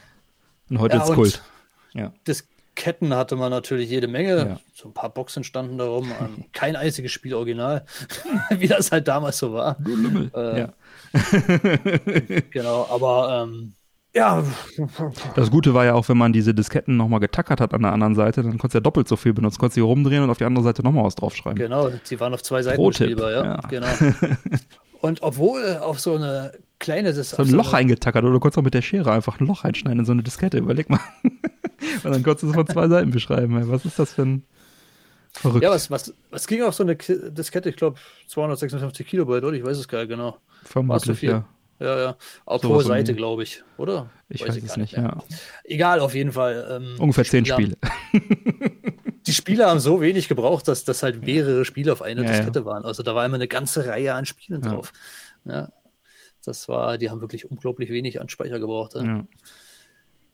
[0.69, 1.43] Und heute ja, ist Kult.
[1.95, 2.13] Ja.
[2.77, 4.37] Disketten hatte man natürlich jede Menge.
[4.37, 4.61] Ja.
[4.75, 6.13] So ein paar Boxen standen darum.
[6.53, 7.85] Kein einziges Spiel original,
[8.51, 9.77] wie das halt damals so war.
[9.81, 10.31] Du Lümmel.
[10.35, 10.73] Äh, ja.
[12.51, 13.73] genau, aber ähm,
[14.15, 14.45] ja.
[15.35, 18.15] Das Gute war ja auch, wenn man diese Disketten nochmal getackert hat an der anderen
[18.15, 19.59] Seite, dann konntest du ja doppelt so viel benutzen.
[19.59, 21.59] Konntest du hier rumdrehen und auf die andere Seite nochmal was draufschreiben.
[21.59, 23.45] Genau, sie waren auf zwei Seiten spielbar, ja.
[23.45, 23.61] ja.
[23.69, 23.87] Genau.
[25.01, 28.59] Und obwohl auf so eine kleine das so ein Loch so eingetackert oder du konntest
[28.59, 31.01] auch mit der Schere einfach ein Loch einschneiden in so eine Diskette, überleg mal.
[31.23, 33.69] und dann konntest du es von zwei Seiten beschreiben.
[33.69, 34.43] Was ist das für ein
[35.37, 35.65] Verrückt.
[35.65, 37.69] Ja, was, was, was ging auf so eine Diskette?
[37.69, 39.55] Ich glaube 256 Kilobyte, oder?
[39.55, 40.39] Ich weiß es gar nicht genau.
[40.65, 41.47] Vermutlich, ja.
[41.79, 42.17] Ja, ja.
[42.47, 44.09] Auch so pro Seite, glaube ich, oder?
[44.31, 45.19] Ich weiß, weiß es nicht, ja.
[45.65, 46.67] Egal, auf jeden Fall.
[46.71, 47.77] Ähm, Ungefähr zehn Spiele.
[49.27, 52.61] die Spiele haben so wenig gebraucht, dass das halt mehrere Spiele auf einer ja, Diskette
[52.61, 52.65] ja.
[52.65, 52.87] waren.
[52.87, 54.71] Also da war immer eine ganze Reihe an Spielen ja.
[54.71, 54.95] drauf.
[55.45, 55.69] Ja.
[56.47, 58.95] Das war, die haben wirklich unglaublich wenig an Speicher gebraucht.
[58.95, 59.25] Ja.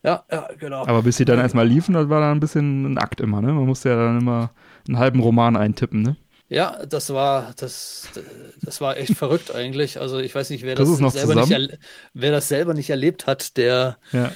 [0.05, 0.85] Ja, ja, genau.
[0.87, 3.53] Aber bis sie dann erstmal liefen, das war dann ein bisschen ein Akt immer, ne?
[3.53, 4.51] Man musste ja dann immer
[4.89, 6.17] einen halben Roman eintippen, ne?
[6.49, 8.09] Ja, das war das,
[8.61, 10.01] das war echt verrückt eigentlich.
[10.01, 11.67] Also ich weiß nicht, wer Das das, selber nicht, zusammen?
[11.69, 11.79] erle-
[12.15, 14.33] wer das selber nicht erlebt hat, der, Ja.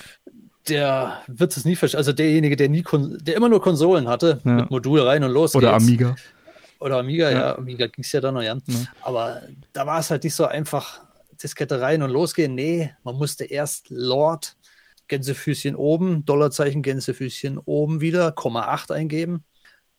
[0.68, 1.98] der wird es nie verstehen.
[1.98, 2.84] Also derjenige, der nie,
[3.20, 4.52] der immer nur Konsolen hatte, Ja.
[4.52, 5.84] mit Modul rein und los Oder geht's.
[5.84, 6.14] Amiga.
[6.78, 7.58] Oder Amiga, ja, Ja.
[7.58, 8.42] Amiga ging es ja dann noch.
[8.42, 8.56] Ja.
[9.02, 11.00] Aber da war es halt nicht so einfach,
[11.42, 12.54] Diskette rein und losgehen.
[12.54, 14.56] Nee, man musste erst Lord,
[15.08, 19.44] Gänsefüßchen oben, Dollarzeichen, Gänsefüßchen oben wieder, Komma 8 eingeben.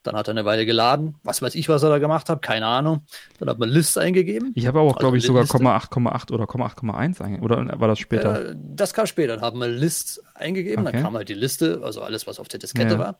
[0.03, 1.15] Dann hat er eine Weile geladen.
[1.23, 3.01] Was weiß ich, was er da gemacht hat, keine Ahnung.
[3.39, 4.51] Dann hat man List eingegeben.
[4.55, 5.57] Ich habe auch, Also glaube ich, sogar Liste.
[5.57, 7.43] 0,8,8 oder 0,8,1 eingegeben.
[7.43, 8.51] Oder war das später?
[8.51, 9.35] Äh, das kam später.
[9.35, 10.93] Dann haben wir List eingegeben, Okay.
[10.93, 12.99] dann kam halt die Liste, also alles, was auf der Diskette Ja.
[12.99, 13.19] war.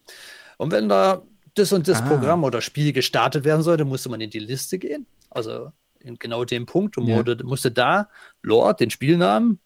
[0.58, 1.24] Und wenn da
[1.56, 2.08] das und das Ah.
[2.08, 5.08] Programm oder Spiel gestartet werden sollte, musste man in die Liste gehen.
[5.30, 5.72] Also
[6.08, 7.24] in genau dem Punkt und Ja.
[7.44, 8.10] musste da
[8.42, 9.60] Lord, den Spielnamen,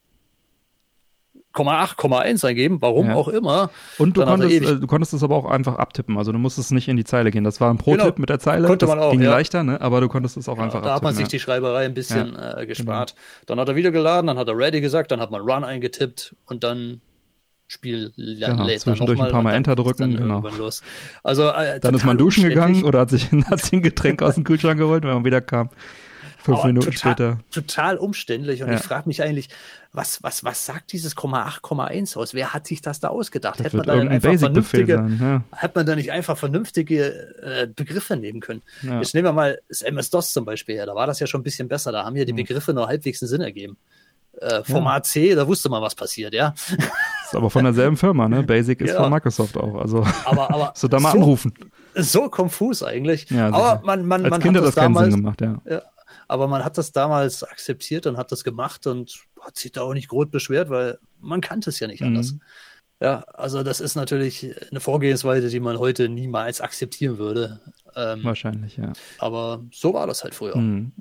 [1.54, 3.16] 0,8, 0,1 eingeben, warum Ja.
[3.16, 3.72] auch immer.
[3.98, 6.18] Und du konntest, äh, du konntest es aber auch einfach abtippen.
[6.18, 7.44] Also du musstest nicht in die Zeile gehen.
[7.44, 8.14] Das war ein Pro-Tipp Genau.
[8.20, 8.68] mit der Zeile.
[8.68, 9.32] Konnte das man auch, ging ja.
[9.32, 9.80] leichter, ne?
[9.82, 11.38] aber du konntest es auch einfach da hat man sich abtippen.
[11.40, 13.16] die Schreiberei ein bisschen äh, gespart.
[13.48, 16.36] Dann hat er wieder geladen, dann hat er Ready gesagt, dann hat man Run eingetippt
[16.46, 17.02] und dann
[17.68, 20.44] Spiel Genau, lädt dann zwischendurch noch ein paar Mal Enter drücken, Dann, genau.
[21.24, 24.36] Also, äh, Dann ist man duschen gegangen oder hat sich, hat sich ein Getränk aus
[24.36, 25.70] dem Kühlschrank geholt, wenn man wieder kam.
[26.44, 27.40] Fünf Aber Minuten total, später.
[27.52, 28.64] Total umständlich.
[28.64, 28.76] Und Ja.
[28.76, 29.50] ich frage mich eigentlich,
[29.94, 32.34] was, was, was sagt dieses 0,8,1 aus?
[32.34, 33.60] Wer hat sich das da ausgedacht?
[33.60, 35.44] Das Hätte man da nicht irgendein einfach Basic-Befehl vernünftige, sein.
[35.52, 35.58] Ja.
[35.60, 37.06] hat man da nicht einfach vernünftige
[37.44, 38.62] äh, Begriffe nehmen können?
[38.82, 38.98] Ja.
[39.00, 40.86] Jetzt nehmen wir mal das MS-DOS zum Beispiel her.
[40.86, 41.92] Da war das ja schon ein bisschen besser.
[41.92, 43.78] Da haben ja die Begriffe nur halbwegs einen Sinn ergeben.
[44.40, 46.54] Äh, Format C, da wusste man, was passiert, ja.
[47.26, 48.42] Ist aber von derselben Firma, ne?
[48.44, 49.76] Basic ist von Microsoft auch.
[49.76, 51.54] Also Aber, aber so da mal so, anrufen.
[51.96, 53.30] so konfus eigentlich.
[53.30, 55.62] Ja, aber man, man, Als man Kind hat das das damals, Sinn gemacht, ja.
[55.70, 55.82] Ja,
[56.32, 59.94] aber man hat das damals akzeptiert und hat das gemacht und hat sich da auch
[59.94, 62.08] nicht groß beschwert, weil man kannte es ja nicht Mhm.
[62.08, 62.36] anders.
[63.02, 67.60] Ja, also das ist natürlich eine Vorgehensweise, die man heute niemals akzeptieren würde.
[67.96, 68.94] Ähm, Wahrscheinlich, ja.
[69.18, 70.56] aber so war das halt früher.
[70.56, 70.92] Mhm.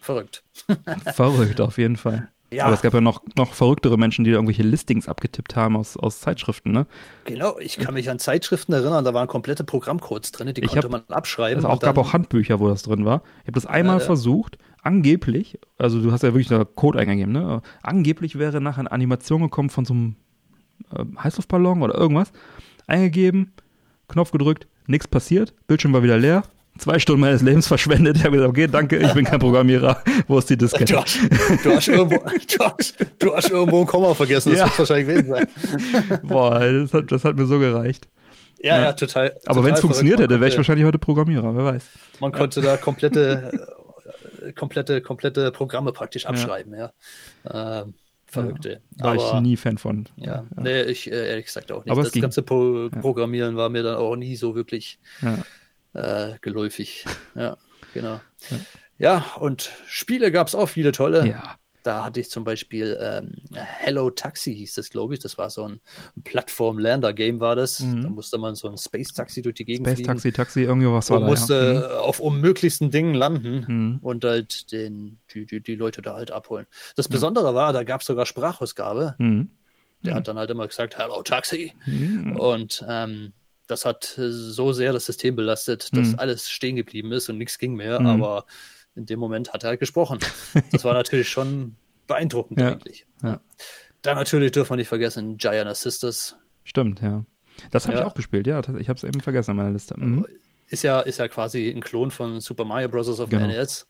[0.00, 0.42] Verrückt.
[1.14, 2.28] Verrückt, auf jeden Fall.
[2.52, 2.64] Ja.
[2.64, 5.96] Aber es gab ja noch, noch verrücktere Menschen, die da irgendwelche Listings abgetippt haben aus,
[5.96, 6.86] aus Zeitschriften, ne?
[7.26, 10.86] Genau, ich kann mich an Zeitschriften erinnern, da waren komplette Programmcodes drin, die Ich konnte
[10.86, 11.60] hab- man abschreiben.
[11.60, 13.22] Es auch, gab auch Handbücher, wo das drin war.
[13.42, 14.04] Ich habe das einmal ja.
[14.04, 17.62] versucht, angeblich, also du hast ja wirklich da Code eingegeben, ne?
[17.82, 20.16] Angeblich wäre nachher eine Animation gekommen von so einem
[20.94, 22.32] äh, Heißluftballon oder irgendwas.
[22.86, 23.52] Eingegeben,
[24.08, 26.42] Knopf gedrückt, nichts passiert, Bildschirm war wieder leer.
[26.78, 28.16] Zwei Stunden meines Lebens verschwendet.
[28.16, 30.02] Ich habe gesagt, okay, danke, ich bin kein Programmierer.
[30.28, 30.92] Wo ist die Diskette?
[30.94, 31.18] Du hast,
[31.64, 34.64] du, hast irgendwo, du, hast, du hast irgendwo ein Komma vergessen, das Ja.
[34.66, 36.20] wird wahrscheinlich gewesen sein.
[36.22, 38.08] Boah, das hat, das hat mir so gereicht.
[38.62, 38.92] Ja, ja, Ja.
[38.92, 39.36] total.
[39.46, 41.84] Aber wenn es funktioniert hätte, wäre ich wahrscheinlich heute Programmierer, wer weiß.
[42.20, 43.58] Man konnte da komplette, äh,
[44.54, 46.92] komplette, komplette Programme praktisch abschreiben, ja.
[47.50, 47.94] Ähm,
[48.26, 48.80] Verrückte.
[48.98, 50.06] War ich Aber, nie Fan von.
[50.16, 51.90] ja, nee, ich äh, ehrlich gesagt auch nicht.
[51.90, 55.38] Aber das ganze Pro Programmieren war mir dann auch nie so wirklich Ja.
[56.32, 57.04] äh, geläufig.
[57.34, 57.56] Ja,
[57.92, 58.20] genau.
[58.98, 61.26] Ja, und Spiele gab es auch viele tolle.
[61.26, 61.56] ja.
[61.82, 65.20] Da hatte ich zum Beispiel ähm, Hello Taxi hieß das, glaube ich.
[65.20, 65.80] Das war so ein
[66.24, 67.80] Plattform-Lander-Game war das.
[67.80, 68.02] Mhm.
[68.02, 70.06] Da musste man so ein Space-Taxi durch die Gegend Space fliegen.
[70.08, 71.26] Taxi, Taxi, irgendwie was war da.
[71.26, 71.98] musste ja.
[72.00, 73.98] auf unmöglichsten Dingen landen Mhm.
[74.02, 76.66] und halt den, die, die, die Leute da halt abholen.
[76.96, 79.14] Das Besondere war, da gab es sogar Sprachausgabe.
[79.18, 79.50] Mhm.
[80.02, 81.72] Der hat dann halt immer gesagt, Hello Taxi.
[81.86, 82.36] Mhm.
[82.36, 83.32] Und ähm,
[83.66, 86.18] das hat äh, so sehr das System belastet, dass Mhm.
[86.18, 88.00] alles stehen geblieben ist und nichts ging mehr.
[88.00, 88.06] Mhm.
[88.06, 88.46] Aber
[88.96, 90.18] in dem Moment hat er halt gesprochen.
[90.72, 91.76] Das war natürlich schon
[92.06, 92.72] beeindruckend Ja.
[92.72, 93.06] eigentlich.
[93.22, 93.40] Ja.
[94.02, 96.36] Dann natürlich dürfen wir nicht vergessen, Giant Sisters.
[96.64, 97.24] Stimmt, ja.
[97.70, 98.02] Das habe Ja.
[98.02, 98.60] ich auch gespielt, ja.
[98.78, 99.94] Ich habe es eben vergessen in meiner Liste.
[99.98, 100.26] Mhm.
[100.68, 103.08] Ist ja, ist ja quasi ein Klon von Super Mario Bros.
[103.20, 103.46] auf dem Genau.
[103.52, 103.86] NES.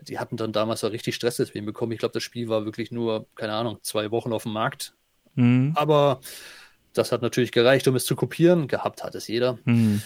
[0.00, 1.92] Die hatten dann damals ja richtig Stress deswegen bekommen.
[1.92, 4.94] Ich glaube, das Spiel war wirklich nur, keine Ahnung, zwei Wochen auf dem Markt.
[5.34, 5.72] Mhm.
[5.76, 6.20] Aber
[6.94, 8.68] das hat natürlich gereicht, um es zu kopieren.
[8.68, 9.58] Gehabt hat es jeder.
[9.64, 10.02] Mhm.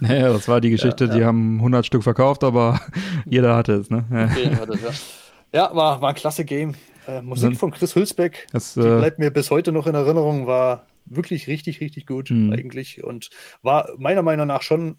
[0.00, 2.80] Naja, das war die Geschichte, die haben 100 Stück verkauft, aber
[3.26, 4.04] jeder hatte es, ne?
[4.10, 4.24] Ja.
[4.24, 4.80] Okay, hat es,
[5.52, 5.68] ja.
[5.68, 6.74] ja, war, war ein klasse Game.
[7.06, 9.94] Äh, Musik Dann- von Chris Hülsbeck, Das, die äh, bleibt mir bis heute noch in
[9.94, 12.52] Erinnerung, war wirklich richtig, richtig gut Mhm.
[12.52, 13.30] eigentlich und
[13.62, 14.96] war meiner Meinung nach schon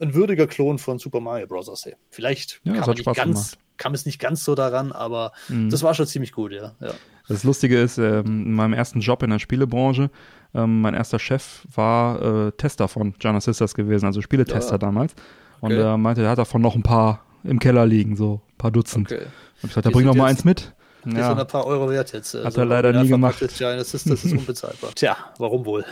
[0.00, 1.70] ein würdiger Klon von Super Mario Bros.
[2.10, 5.68] Vielleicht Ja, kam, nicht ganz, kam es nicht ganz so daran, aber Mhm.
[5.70, 6.74] das war schon ziemlich gut, ja.
[6.80, 6.94] ja.
[7.28, 10.10] Das Lustige ist, ähm, in meinem ersten Job in der Spielebranche,
[10.54, 14.78] ähm, mein erster Chef war äh, Tester von Giant Sisters gewesen, also Spieletester Ja.
[14.78, 15.14] damals.
[15.60, 15.80] Und Okay.
[15.82, 19.10] er meinte, er hat davon noch ein paar im Keller liegen, so ein paar Dutzend.
[19.12, 19.22] Okay.
[19.22, 20.72] Und ich gesagt, Die bring sind doch mal eins mit.
[21.04, 22.34] Die sind ein paar Euro wert jetzt.
[22.34, 23.38] Hat er leider nie gemacht.
[23.56, 24.90] Giant Sisters ist unbezahlbar.
[24.94, 25.84] Tja, warum wohl?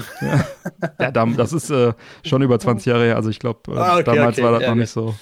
[1.01, 1.93] Ja, dam- das ist äh,
[2.25, 4.63] schon über 20 Jahre her, also ich glaube, äh, Ah, okay, damals okay, war das
[4.63, 4.81] ja, noch ja.
[4.81, 5.15] nicht so.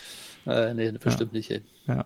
[0.47, 1.51] Äh, nee, bestimmt nicht.
[1.51, 1.63] Ey.
[1.87, 2.05] Ja.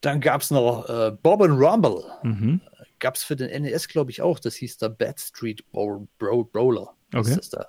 [0.00, 2.02] Dann gab es noch äh, Bob and Rumble.
[2.22, 2.60] Mhm.
[3.02, 4.38] Gab es für den NES, glaube ich, auch.
[4.38, 6.94] Das hieß da Bad Street Bro Bro Brawler.
[7.12, 7.28] Okay.
[7.32, 7.66] Ist das da.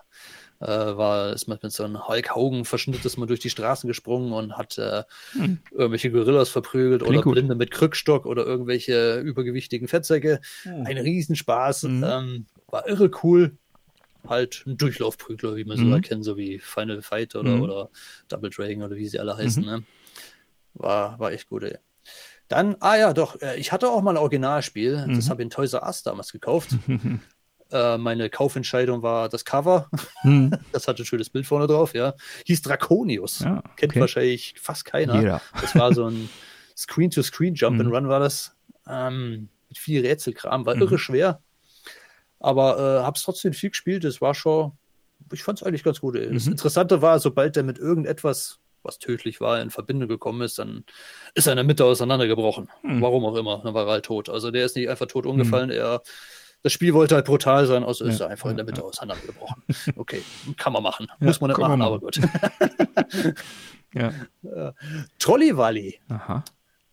[0.62, 3.88] Äh, war, ist man mit so einem Hulk Hogan verschnitt, ist man durch die Straßen
[3.90, 5.60] gesprungen und hat äh, Hm.
[5.72, 7.34] irgendwelche Gorillas verprügelt Klingt oder gut.
[7.34, 10.40] Blinde mit Krückstock oder irgendwelche übergewichtigen Fettsäcke.
[10.62, 10.86] Hm.
[10.86, 11.84] Ein Riesenspaß.
[11.84, 12.04] Mhm.
[12.08, 13.58] Ähm, war irre cool.
[14.26, 15.94] Halt ein Durchlaufprügler, wie man so Mhm.
[15.94, 17.62] erkennt, so wie Final Fight oder, Mhm.
[17.64, 17.90] oder
[18.30, 19.62] Double Dragon oder wie sie alle heißen.
[19.64, 19.70] Mhm.
[19.70, 19.84] Ne?
[20.76, 21.78] War, war echt gut, ey.
[22.50, 25.06] Dann, ah ja, doch, äh, ich hatte auch mal ein Originalspiel.
[25.08, 25.30] Das Mhm.
[25.30, 26.70] habe ich in Toys R Us damals gekauft.
[27.72, 29.90] äh, meine Kaufentscheidung war das Cover.
[30.22, 30.52] Hm.
[30.72, 32.14] Das hatte ein schönes Bild vorne drauf, ja.
[32.46, 33.40] Hieß Draconius.
[33.40, 34.02] Ja, Kennt okay.
[34.02, 35.16] wahrscheinlich fast keiner.
[35.20, 35.42] Jeder.
[35.62, 36.30] Das war so ein
[36.78, 37.96] Screen-to-Screen Jump and Mhm.
[37.96, 38.56] Run war das.
[38.88, 40.82] Ähm, mit viel Rätselkram, war Mhm.
[40.84, 41.42] irre schwer.
[42.40, 44.04] Aber äh, hab's trotzdem viel gespielt.
[44.04, 44.74] Es war schon,
[45.32, 46.16] ich fand's eigentlich ganz gut.
[46.16, 46.52] Das Mhm.
[46.52, 50.86] Interessante war, sobald der mit irgendetwas, was tödlich war, in Verbindung gekommen ist, dann
[51.34, 52.70] ist er in der Mitte auseinandergebrochen.
[52.84, 53.02] Mhm.
[53.02, 53.62] Warum auch immer.
[53.64, 54.30] Dann war er halt tot.
[54.30, 55.70] Also der ist nicht einfach tot umgefallen.
[55.70, 56.02] Er,
[56.62, 58.84] das Spiel wollte halt brutal sein, also ist Ja, er einfach in der ja, Mitte
[58.84, 59.64] auseinandergebrochen.
[59.96, 60.24] Okay,
[60.58, 61.08] kann man machen.
[61.20, 62.20] Ja, Muss man nicht machen, aber gut.
[63.96, 64.12] Ja.
[65.20, 66.00] Trolley Valley.
[66.10, 66.44] Aha.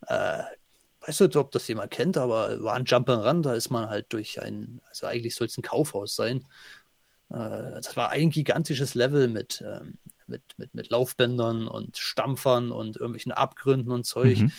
[0.07, 0.42] Äh,
[1.07, 4.42] weiß nicht, ob das jemand kennt, aber war ein Jump'n'Run, da ist man halt durch
[4.42, 6.44] ein, also eigentlich soll es ein Kaufhaus sein.
[7.31, 9.98] Äh, das war ein gigantisches Level mit, ähm,
[10.31, 14.40] mit, mit, mit Laufbändern und Stampfern und irgendwelchen Abgründen und Zeug.
[14.40, 14.53] Mhm.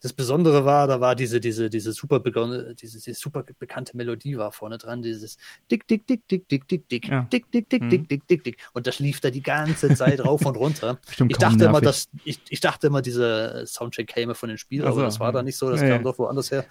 [0.00, 4.52] Das Besondere war, da war diese, diese, diese super, diese, diese super bekannte Melodie war
[4.52, 5.38] vorne dran, dieses
[5.72, 7.22] Dick, Dick, Dick, Dick, Dick, Dick, Dick, Ja.
[7.32, 7.90] Dick, Dick, Dick, Mhm.
[7.90, 8.58] Dick, Dick, Dick, Dick.
[8.74, 11.00] Und das lief da die ganze Zeit rauf und runter.
[11.04, 14.86] Bestimmt Ich dachte immer, dass, ich, ich dachte immer, dieser Soundtrack käme von den Spielen,
[14.86, 16.02] Ach so, aber das war da nicht so, das ja, kam ja.
[16.04, 16.64] doch woanders her.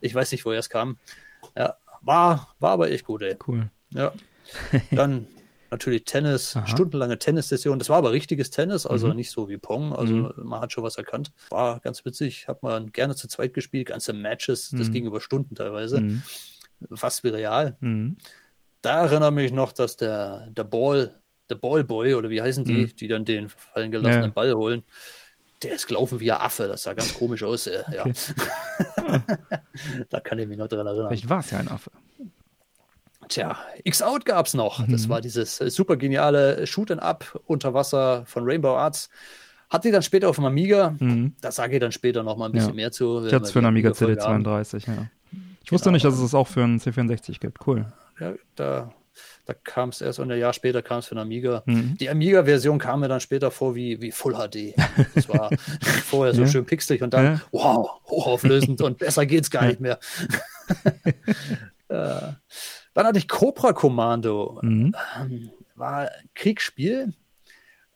[0.00, 0.96] Ich weiß nicht, woher es kam.
[1.56, 3.36] Ja, war, war aber echt gut, ey.
[3.46, 3.70] Cool.
[3.90, 4.12] Ja.
[4.90, 5.28] Dann
[5.72, 6.66] natürlich Tennis, Aha.
[6.68, 7.78] stundenlange Tennissession.
[7.80, 9.16] Das war aber richtiges Tennis, also Mhm.
[9.16, 9.92] nicht so wie Pong.
[9.92, 10.32] Also Mhm.
[10.44, 11.32] man hat schon was erkannt.
[11.50, 14.92] War ganz witzig, hat man gerne zu zweit gespielt, ganze Matches, das Mhm.
[14.92, 16.22] ging über Stunden teilweise, Mhm.
[16.94, 17.76] fast wie real.
[17.80, 18.16] Mhm.
[18.82, 21.14] Da erinnere mich noch, dass der, der Ball,
[21.50, 22.96] der Ballboy oder wie heißen die, Mhm.
[22.96, 24.32] die dann den fallen gelassenen Ja.
[24.32, 24.82] Ball holen,
[25.62, 26.66] der ist gelaufen wie ein Affe.
[26.68, 27.66] Das sah ganz komisch aus.
[27.66, 28.04] Äh, ja.
[28.04, 28.12] Okay.
[30.10, 31.08] da kann ich mich noch dran erinnern.
[31.08, 31.90] Vielleicht war es ja ein Affe.
[33.32, 34.86] Tja, X-Out gab es noch.
[34.88, 35.08] Das Mhm.
[35.08, 39.08] war dieses äh, super geniale Shoot-and-Up unter Wasser von Rainbow Arts.
[39.70, 40.94] Hat die dann später auf dem Amiga.
[40.98, 41.34] Mhm.
[41.40, 42.74] Da sage ich dann später noch mal ein bisschen Ja.
[42.74, 43.24] mehr zu.
[43.26, 44.44] Ich hatte es für einen Amiga Amiga-Folge haben.
[44.44, 45.06] CD32, ja.
[45.64, 45.94] Ich wusste Genau.
[45.94, 47.66] nicht, dass es es auch für einen C64 gibt.
[47.66, 47.86] Cool.
[48.20, 48.92] Ja, da
[49.44, 51.62] da kam es erst und ein Jahr später kam es für einen Amiga.
[51.66, 51.96] Mhm.
[51.98, 54.74] Die Amiga-Version kam mir dann später vor wie, wie Full HD.
[55.14, 55.50] Das war
[56.06, 56.48] vorher so Ja.
[56.48, 59.98] schön pixelig und dann, wow, hochauflösend und besser geht's gar nicht mehr.
[61.88, 62.32] äh,
[62.94, 64.58] dann hatte ich Cobra Commando.
[64.62, 64.94] Mhm.
[65.20, 67.14] Ähm, war ein Kriegsspiel.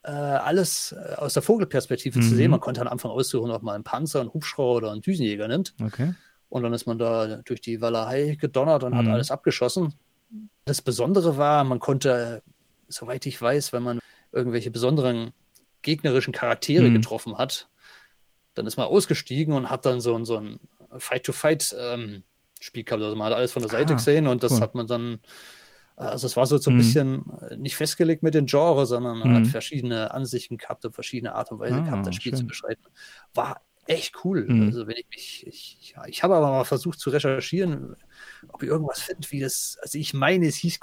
[0.02, 2.36] Äh, alles äh, aus der Vogelperspektive zu Mhm.
[2.36, 2.50] sehen.
[2.52, 5.74] Man konnte am Anfang aussuchen, ob man einen Panzer, einen Hubschrauber oder einen Düsenjäger nimmt.
[5.82, 6.14] Okay.
[6.48, 9.10] Und dann ist man da durch die Walachei gedonnert und hat Mhm.
[9.12, 9.94] alles abgeschossen.
[10.64, 12.42] Das Besondere war, man konnte,
[12.88, 13.98] soweit ich weiß, wenn man
[14.32, 15.32] irgendwelche besonderen
[15.82, 16.94] gegnerischen Charaktere Mhm.
[16.94, 17.68] getroffen hat,
[18.54, 20.60] dann ist man ausgestiegen und hat dann so ein, so ein
[20.98, 22.22] Fight-to-Fight-Spiel
[22.60, 23.02] gehabt.
[23.02, 24.60] Also man hat alles von der Seite Ah, gesehen und das cool.
[24.60, 25.20] hat man dann,
[25.96, 26.78] also es war so, so ein Mhm.
[26.78, 29.34] bisschen äh, nicht festgelegt mit den Genres, sondern man Mhm.
[29.34, 32.48] hat verschiedene Ansichten gehabt und verschiedene Art und Weise Ah, gehabt, das Spiel zu schön.
[32.48, 32.82] beschreiten.
[33.34, 34.46] War echt cool.
[34.48, 34.62] Mhm.
[34.66, 37.96] Also wenn ich mich, ich, ja, ich habe aber mal versucht zu recherchieren,
[38.48, 40.76] ob ich irgendwas finde, wie das, also ich meine, es hieß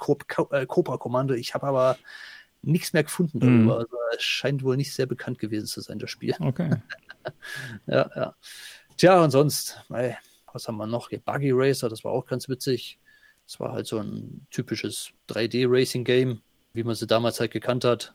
[0.50, 1.98] äh, Cobra Kommando, ich habe aber
[2.62, 3.68] nichts mehr gefunden Mhm.
[3.68, 3.78] darüber.
[3.78, 6.34] Also es scheint wohl nicht sehr bekannt gewesen zu sein, das Spiel.
[6.40, 6.70] Okay.
[7.86, 8.34] Ja, ja.
[8.96, 10.16] Tja, und sonst, ey,
[10.54, 11.10] was haben wir noch?
[11.10, 12.98] Hier Buggy Racer, das war auch ganz witzig.
[13.46, 16.40] Das war halt so ein typisches 3D-Racing-Game,
[16.72, 18.14] wie man sie damals halt gekannt hat.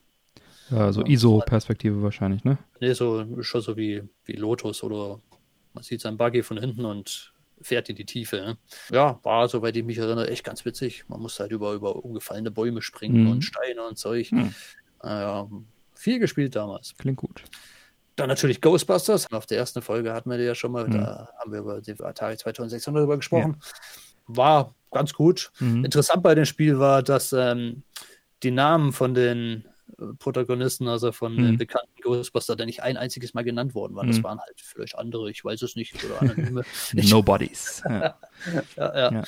[0.71, 1.03] Ja, so.
[1.03, 2.57] ISO-Perspektive wahrscheinlich, ne?
[2.79, 5.19] Nee, so schon so wie, wie Lotus oder
[5.73, 8.37] man sieht sein Buggy von hinten und fährt in die Tiefe.
[8.37, 8.57] Ne?
[8.91, 11.05] Ja, war, soweit ich mich erinnere, echt ganz witzig.
[11.07, 13.31] Man musste halt über, über umgefallene Bäume springen Mhm.
[13.31, 14.31] und Steine und Zeug.
[14.31, 14.53] Mhm.
[15.03, 15.43] Äh,
[15.95, 16.95] viel gespielt damals.
[16.97, 17.43] Klingt gut.
[18.19, 19.31] Dann natürlich Ghostbusters.
[19.31, 20.87] Auf der ersten Folge hatten wir die ja schon mal.
[20.87, 20.91] Mhm.
[20.91, 23.57] Da haben wir über die Atari 2600 drüber gesprochen.
[24.27, 25.51] War ganz gut.
[25.59, 25.85] Mhm.
[25.85, 27.83] Interessant bei dem Spiel war, dass ähm,
[28.43, 29.65] die Namen von den
[29.99, 31.57] äh, Protagonisten, also von den Mhm.
[31.57, 34.07] bekannten Ghostbusters, da nicht ein einziges Mal genannt worden waren.
[34.07, 34.23] Das Mhm.
[34.23, 36.63] waren halt vielleicht andere, ich weiß es nicht, oder anonyme.
[36.93, 37.81] Nobodies.
[37.87, 37.99] Ja,
[38.53, 38.93] ja, ja.
[38.95, 39.23] ja, ja.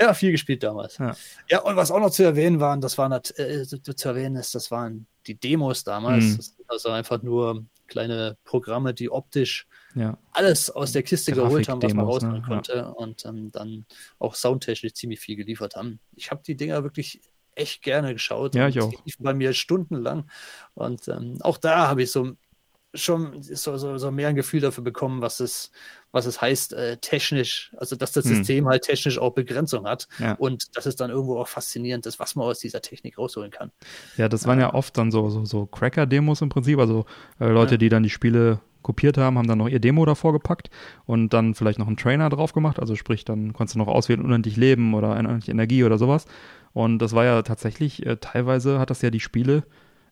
[0.00, 0.98] ja, viel gespielt damals.
[0.98, 1.14] Ja.
[1.48, 4.70] Ja, und was auch noch zu erwähnen waren, das waren äh, zu erwähnen ist, das
[4.70, 6.24] waren die Demos damals.
[6.24, 6.40] Mhm.
[6.66, 10.18] Also einfach nur kleine Programme, die optisch ja.
[10.32, 12.46] alles aus der Kiste geholt haben, was man Grafikdemos, rausholen ne?
[12.46, 13.86] konnte und ähm, dann
[14.18, 16.00] auch soundtechnisch ziemlich viel geliefert haben.
[16.16, 17.20] Ich habe die Dinger wirklich
[17.54, 18.54] echt gerne geschaut.
[18.54, 18.90] Ja, ich auch.
[18.90, 20.30] Die liefen bei mir stundenlang
[20.74, 22.32] und ähm, auch da habe ich so
[22.94, 25.70] schon so, so, so mehr ein Gefühl dafür bekommen, was es,
[26.10, 28.36] was es heißt, äh, technisch, also dass das hm.
[28.36, 30.34] System halt technisch auch Begrenzung hat ja.
[30.34, 33.70] und dass es dann irgendwo auch faszinierend ist, was man aus dieser Technik rausholen kann.
[34.16, 37.06] Ja, das waren ja oft dann so, so, so Cracker-Demos im Prinzip, also
[37.40, 37.78] äh, Leute, ja.
[37.78, 40.68] die dann die Spiele kopiert haben, haben dann noch ihr Demo davor gepackt
[41.06, 44.22] und dann vielleicht noch einen Trainer drauf gemacht, also sprich, dann konntest du noch auswählen,
[44.22, 46.26] unendlich Leben oder unendlich Energie oder sowas.
[46.74, 49.64] Und das war ja tatsächlich, äh, teilweise hat das ja die Spiele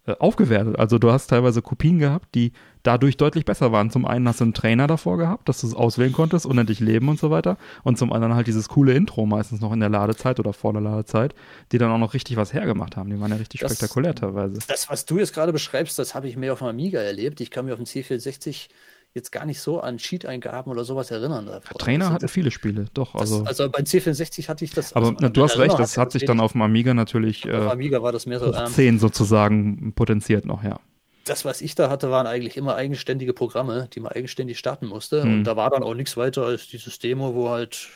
[0.06, 0.78] aufgewertet.
[0.78, 3.90] Also du hast teilweise Kopien gehabt, die dadurch deutlich besser waren.
[3.90, 7.08] Zum einen hast du einen Trainer davor gehabt, dass du es auswählen konntest, unendlich leben
[7.08, 7.58] und so weiter.
[7.82, 10.82] Und zum anderen halt dieses coole Intro meistens noch in der Ladezeit oder vor der
[10.82, 11.34] Ladezeit,
[11.72, 13.10] die dann auch noch richtig was hergemacht haben.
[13.10, 14.58] Die waren ja richtig das, spektakulär teilweise.
[14.66, 17.40] Das, was du jetzt gerade beschreibst, das habe ich mehr auf dem Amiga erlebt.
[17.40, 18.68] Ich kann mir auf dem C460
[19.14, 21.46] jetzt gar nicht so an Cheat-Eingaben oder sowas erinnern.
[21.46, 21.78] Davor.
[21.78, 23.14] Trainer also, hatten viele Spiele, doch.
[23.14, 24.92] Also, das, also bei C64 hatte ich das.
[24.92, 27.72] Aber also, du hast recht, das hat sich dann auf dem Amiga natürlich äh, auf
[27.72, 30.78] Amiga war das mehr so, ähm, 10 sozusagen potenziert noch, ja.
[31.24, 35.22] Das, was ich da hatte, waren eigentlich immer eigenständige Programme, die man eigenständig starten musste.
[35.22, 35.34] Hm.
[35.34, 37.88] Und da war dann auch nichts weiter als dieses Demo, wo halt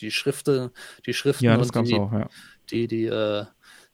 [0.00, 0.70] die Schriften,
[1.06, 2.28] die Schriften ja, und die, auch, ja.
[2.70, 3.44] die, die, äh,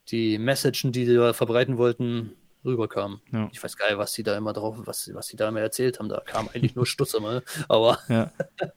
[0.09, 2.33] die Messagen, die da verbreiten wollten,
[2.65, 3.21] rüberkam.
[3.33, 3.49] Ja.
[3.53, 5.99] Ich weiß gar nicht, was sie da immer drauf, was, was sie da immer erzählt
[5.99, 6.09] haben.
[6.09, 7.99] Da kam eigentlich nur Stutz immer, aber.
[8.09, 8.31] Ja.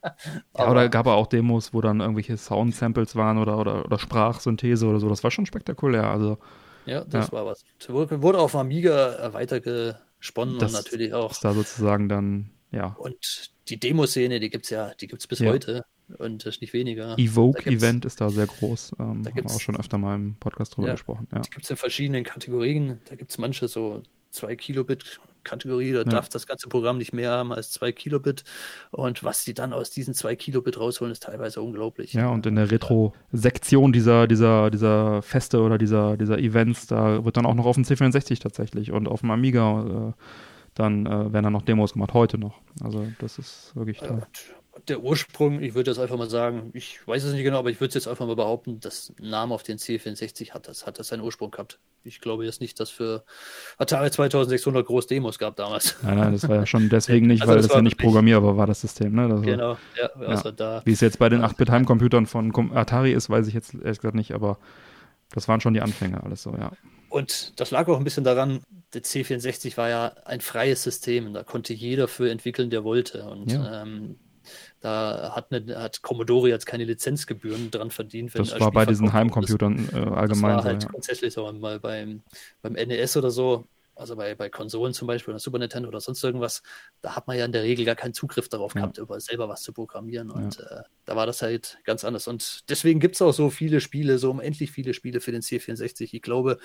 [0.58, 4.86] ja oder gab es auch Demos, wo dann irgendwelche Sound-Samples waren oder, oder, oder Sprachsynthese
[4.86, 5.08] oder so.
[5.08, 6.04] Das war schon spektakulär.
[6.04, 6.38] Also,
[6.84, 7.32] ja, das ja.
[7.32, 7.64] war was.
[7.88, 11.32] Wurde auf Amiga weitergesponnen das und natürlich auch.
[11.32, 12.94] Ist da sozusagen dann, ja.
[12.98, 15.50] Und die Demoszene, die gibt es ja, die gibt es bis ja.
[15.50, 15.84] heute
[16.18, 17.18] und das ist nicht weniger.
[17.18, 18.92] Evoke-Event ist da sehr groß.
[18.98, 21.26] Ähm, da haben wir auch schon öfter mal im Podcast drüber ja, gesprochen.
[21.32, 21.40] Ja.
[21.40, 23.00] Die gibt es in verschiedenen Kategorien.
[23.08, 26.04] Da gibt es manche so 2 Kilobit Kategorie, da ja.
[26.04, 28.44] darf das ganze Programm nicht mehr haben als 2 Kilobit.
[28.90, 32.12] Und was die dann aus diesen 2 Kilobit rausholen, ist teilweise unglaublich.
[32.12, 37.36] Ja, und in der Retro-Sektion dieser, dieser, dieser Feste oder dieser, dieser Events, da wird
[37.36, 40.22] dann auch noch auf dem C64 tatsächlich und auf dem Amiga äh,
[40.74, 42.60] dann äh, werden dann noch Demos gemacht, heute noch.
[42.82, 44.22] Also das ist wirklich toll
[44.88, 47.80] der Ursprung, ich würde jetzt einfach mal sagen, ich weiß es nicht genau, aber ich
[47.80, 51.08] würde es jetzt einfach mal behaupten, das Name auf den C64 hat das, hat das
[51.08, 51.78] seinen Ursprung gehabt.
[52.04, 53.24] Ich glaube jetzt nicht, dass für
[53.78, 55.96] Atari 2600 groß Demos gab damals.
[56.02, 58.56] Nein, nein, das war ja schon deswegen nicht, also weil das, das ja nicht programmierbar
[58.56, 59.14] war, das System.
[59.14, 59.28] Ne?
[59.28, 60.52] Das genau, ja, also ja.
[60.52, 60.82] da.
[60.84, 64.32] Wie es jetzt bei den 8-Bit-Heimcomputern von Atari ist, weiß ich jetzt ehrlich gesagt nicht,
[64.32, 64.58] aber
[65.32, 66.70] das waren schon die Anfänge, alles so, ja.
[67.08, 68.60] Und das lag auch ein bisschen daran,
[68.92, 71.32] der C64 war ja ein freies System.
[71.32, 73.24] Da konnte jeder für entwickeln, der wollte.
[73.24, 73.82] Und ja.
[73.82, 74.16] ähm,
[74.80, 78.34] da hat, eine, hat Commodore jetzt keine Lizenzgebühren dran verdient.
[78.34, 80.28] Wenn das war bei diesen Heimcomputern äh, allgemein.
[80.28, 80.92] Das war halt so, ja.
[80.92, 82.22] grundsätzlich so mal beim,
[82.62, 83.66] beim NES oder so,
[83.96, 86.62] also bei, bei Konsolen zum Beispiel oder Super Nintendo oder sonst irgendwas,
[87.00, 88.82] da hat man ja in der Regel gar keinen Zugriff darauf ja.
[88.82, 90.30] gehabt, über selber was zu programmieren.
[90.30, 90.80] Und ja.
[90.80, 92.28] äh, da war das halt ganz anders.
[92.28, 96.10] Und deswegen gibt es auch so viele Spiele, so unendlich viele Spiele für den C64.
[96.12, 96.58] Ich glaube,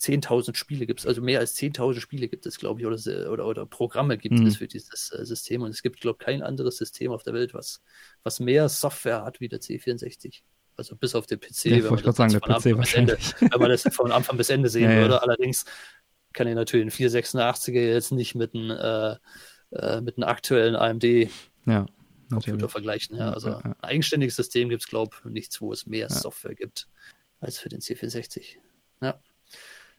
[0.00, 3.46] 10.000 Spiele gibt es, also mehr als 10.000 Spiele gibt es, glaube ich, oder, oder,
[3.46, 4.46] oder Programme gibt mhm.
[4.46, 5.62] es für dieses äh, System.
[5.62, 7.82] Und es gibt, glaube ich, kein anderes System auf der Welt, was,
[8.22, 10.40] was mehr Software hat wie der C64.
[10.76, 13.34] Also bis auf den PC, ja, wenn, man das sagen, der PC wahrscheinlich.
[13.40, 15.14] Ende, wenn man das von Anfang bis Ende sehen ja, würde.
[15.14, 15.20] Ja.
[15.20, 15.66] Allerdings
[16.32, 19.16] kann ich natürlich einen 486er jetzt nicht mit einem, äh,
[19.76, 21.04] äh, mit einem aktuellen AMD
[21.66, 21.84] ja,
[22.30, 23.16] Computer vergleichen.
[23.18, 23.32] Ja.
[23.32, 26.88] Also ein eigenständiges System gibt es, glaube ich, nichts, wo es mehr Software gibt
[27.40, 28.56] als für den C64.
[29.02, 29.20] Ja.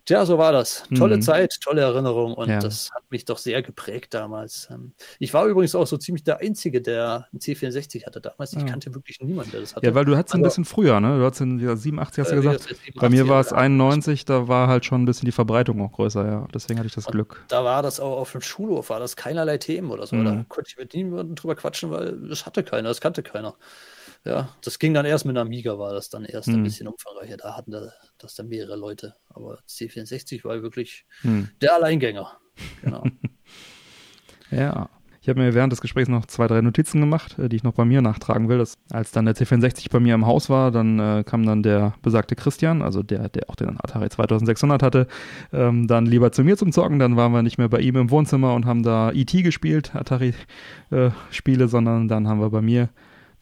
[0.06, 0.84] Tja, so war das.
[0.98, 1.22] Tolle mhm.
[1.22, 2.60] Zeit, tolle Erinnerung und ja.
[2.60, 4.68] das hat mich doch sehr geprägt damals.
[4.72, 8.54] Ähm, ich war übrigens auch so ziemlich der Einzige, der einen C64 hatte damals.
[8.54, 8.66] Ich ja.
[8.66, 9.86] kannte wirklich niemanden, der das hatte.
[9.86, 11.20] Ja, weil du hattest ein bisschen früher, ne?
[11.20, 12.62] Du hattest in ja, 87, hast du äh, gesagt.
[12.62, 15.92] 87, Bei mir war es 91, da war halt schon ein bisschen die Verbreitung auch
[15.92, 16.48] größer, ja.
[16.54, 17.44] Deswegen hatte ich das Glück.
[17.48, 20.16] Da war das auch auf dem Schulhof, war das keinerlei Themen oder so.
[20.16, 20.26] Mhm.
[20.26, 23.56] Da konnte ich mit niemandem drüber quatschen, weil das hatte keiner, das kannte keiner
[24.26, 26.56] ja, das ging dann erst mit einer Amiga, war das dann erst hm.
[26.56, 27.38] ein bisschen umfangreicher.
[27.38, 27.72] Da hatten
[28.18, 29.16] das dann mehrere Leute.
[29.30, 31.50] Aber C64 war wirklich hm.
[31.62, 32.38] der Alleingänger.
[32.84, 33.04] Genau.
[34.52, 34.90] ja.
[35.24, 37.74] Ich habe mir während des Gesprächs noch zwei, drei Notizen gemacht, äh, die ich noch
[37.74, 38.58] bei mir nachtragen will.
[38.58, 41.94] Das, als dann der C64 bei mir im Haus war, dann äh, kam dann der
[42.02, 45.08] besagte Christian, also der, der auch den Atari 2600 hatte,
[45.54, 46.98] ähm, dann lieber zu mir zum Zocken.
[46.98, 49.44] Dann waren wir nicht mehr bei ihm im Wohnzimmer und haben da E.T.
[49.44, 52.90] gespielt, Atari-Spiele, äh, sondern dann haben wir bei mir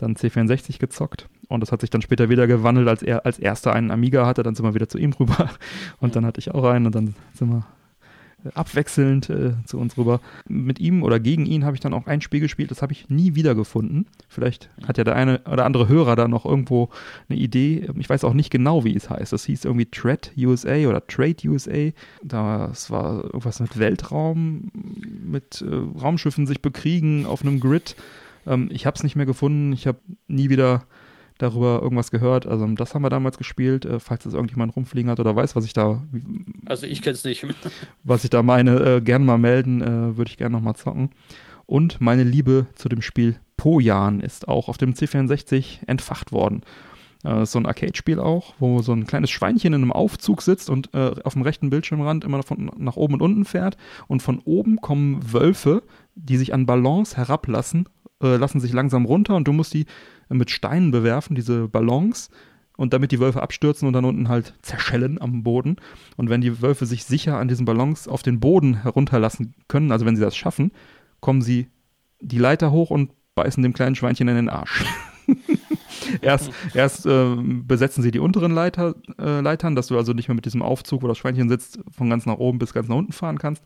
[0.02, 1.30] dann C64 gezockt.
[1.48, 4.44] Und das hat sich dann später wieder gewandelt, als er als erster einen Amiga hatte.
[4.44, 5.50] Dann sind wir wieder zu ihm rüber.
[6.00, 7.66] Und dann hatte ich auch einen und dann sind wir
[8.46, 10.22] äh, abwechselnd äh, zu uns rüber.
[10.48, 13.10] Mit ihm oder gegen ihn habe ich dann auch ein Spiel gespielt, das habe ich
[13.10, 14.06] nie wiedergefunden.
[14.28, 16.90] Vielleicht hat ja der eine oder andere Hörer da noch irgendwo
[17.28, 17.90] eine Idee.
[17.98, 19.34] Ich weiß auch nicht genau, wie es heißt.
[19.34, 21.92] Das hieß irgendwie Trade USA oder Trade USA.
[22.24, 24.72] Das war irgendwas mit Weltraum,
[25.26, 27.96] mit äh, Raumschiffen sich bekriegen auf einem Grid.
[28.50, 29.72] Ähm, ich habe es nicht mehr gefunden.
[29.72, 30.84] Ich habe nie wieder
[31.38, 32.46] darüber irgendwas gehört.
[32.46, 35.66] Also das haben wir damals gespielt, äh, falls es irgendjemand rumfliegen hat oder weiß, was
[35.66, 36.04] ich da.
[36.66, 37.46] Also ich kenne es nicht.
[38.04, 41.12] Was ich da meine, äh, gerne mal melden, äh, würde ich gerne nochmal zocken.
[41.66, 46.62] Und meine Liebe zu dem Spiel Pojan ist auch auf dem C64 entfacht worden.
[47.24, 50.94] Äh, so ein Arcade-Spiel auch, wo so ein kleines Schweinchen in einem Aufzug sitzt und
[50.94, 53.78] äh, auf dem rechten Bildschirmrand immer von nach oben und unten fährt.
[54.08, 55.84] Und von oben kommen Wölfe,
[56.16, 57.88] die sich an Ballons herablassen,
[58.22, 59.86] äh, lassen sich langsam runter und du musst die
[60.30, 62.30] mit Steinen bewerfen, diese Ballons.
[62.78, 65.76] Und damit die Wölfe abstürzen und dann unten halt zerschellen am Boden.
[66.16, 70.06] Und wenn die Wölfe sich sicher an diesen Ballons auf den Boden herunterlassen können, also
[70.06, 70.72] wenn sie das schaffen,
[71.20, 71.68] kommen sie
[72.22, 74.86] die Leiter hoch und beißen dem kleinen Schweinchen in den Arsch.
[76.22, 80.36] erst erst äh, besetzen sie die unteren Leiter, äh, Leitern, dass du also nicht mehr
[80.36, 83.12] mit diesem Aufzug, wo das Schweinchen sitzt, von ganz nach oben bis ganz nach unten
[83.12, 83.64] fahren kannst.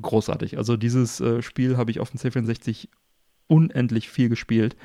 [0.00, 0.58] Großartig.
[0.58, 2.88] Also dieses äh, Spiel habe ich auf dem C64
[3.48, 4.76] unendlich viel gespielt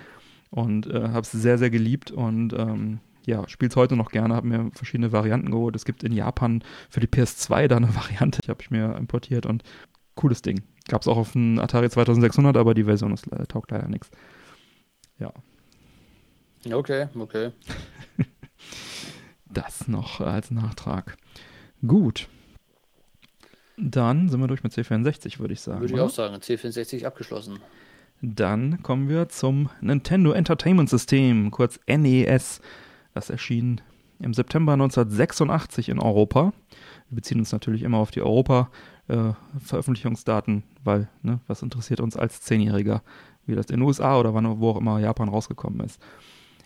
[0.50, 4.36] und äh, habe es sehr, sehr geliebt und ähm, ja, spiele es heute noch gerne,
[4.36, 5.76] habe mir verschiedene Varianten geholt.
[5.76, 9.46] Es gibt in Japan für die PS2 da eine Variante, die habe ich mir importiert
[9.46, 9.64] und
[10.16, 10.64] cooles Ding.
[10.88, 14.10] Gab es auch auf dem Atari 2600, aber die Version ist, äh, taugt leider nichts.
[15.20, 15.32] Ja,
[16.70, 17.52] Okay, okay.
[19.46, 21.18] das noch als Nachtrag.
[21.86, 22.28] Gut.
[23.78, 25.80] Dann sind wir durch mit C64, würde ich sagen.
[25.80, 26.06] Würde ich oder?
[26.06, 27.60] auch sagen, C64 abgeschlossen.
[28.22, 32.62] Dann kommen wir zum Nintendo Entertainment System, kurz NES.
[33.16, 33.82] Das erschien
[34.20, 36.54] im September 1986 in Europa.
[37.10, 43.02] Wir beziehen uns natürlich immer auf die Europa-Veröffentlichungsdaten, weil, ne, was interessiert uns als Zehnjähriger,
[43.48, 46.00] wie das in den USA oder wann, wo auch immer Japan rausgekommen ist.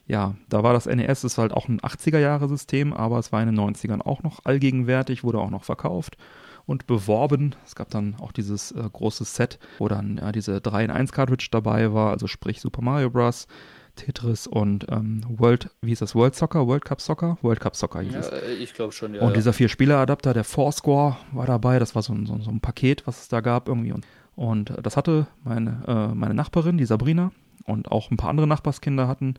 [0.08, 3.58] Ja, da war das NES, ist halt auch ein 80er-Jahre-System, aber es war in den
[3.58, 6.18] 90ern auch noch allgegenwärtig, wurde auch noch verkauft
[6.66, 7.56] und beworben.
[7.66, 11.12] Es gab dann auch dieses äh, große Set, wo dann ja, diese 3 in 1
[11.12, 13.48] Cartridge dabei war, also sprich Super Mario Bros.,
[13.96, 17.38] Tetris und ähm, World, wie hieß das, World Soccer, World Cup Soccer?
[17.42, 18.28] World Cup Soccer hieß Ja, es.
[18.28, 19.22] äh, ich glaube schon, ja.
[19.22, 21.80] und dieser Vier-Spieler-Adapter, der Fourscore, war dabei.
[21.80, 23.94] Das war so ein, so, so ein Paket, was es da gab irgendwie.
[23.94, 24.06] Und,
[24.36, 27.32] und äh, das hatte meine, äh, meine Nachbarin, die Sabrina,
[27.64, 29.36] und auch ein paar andere Nachbarskinder hatten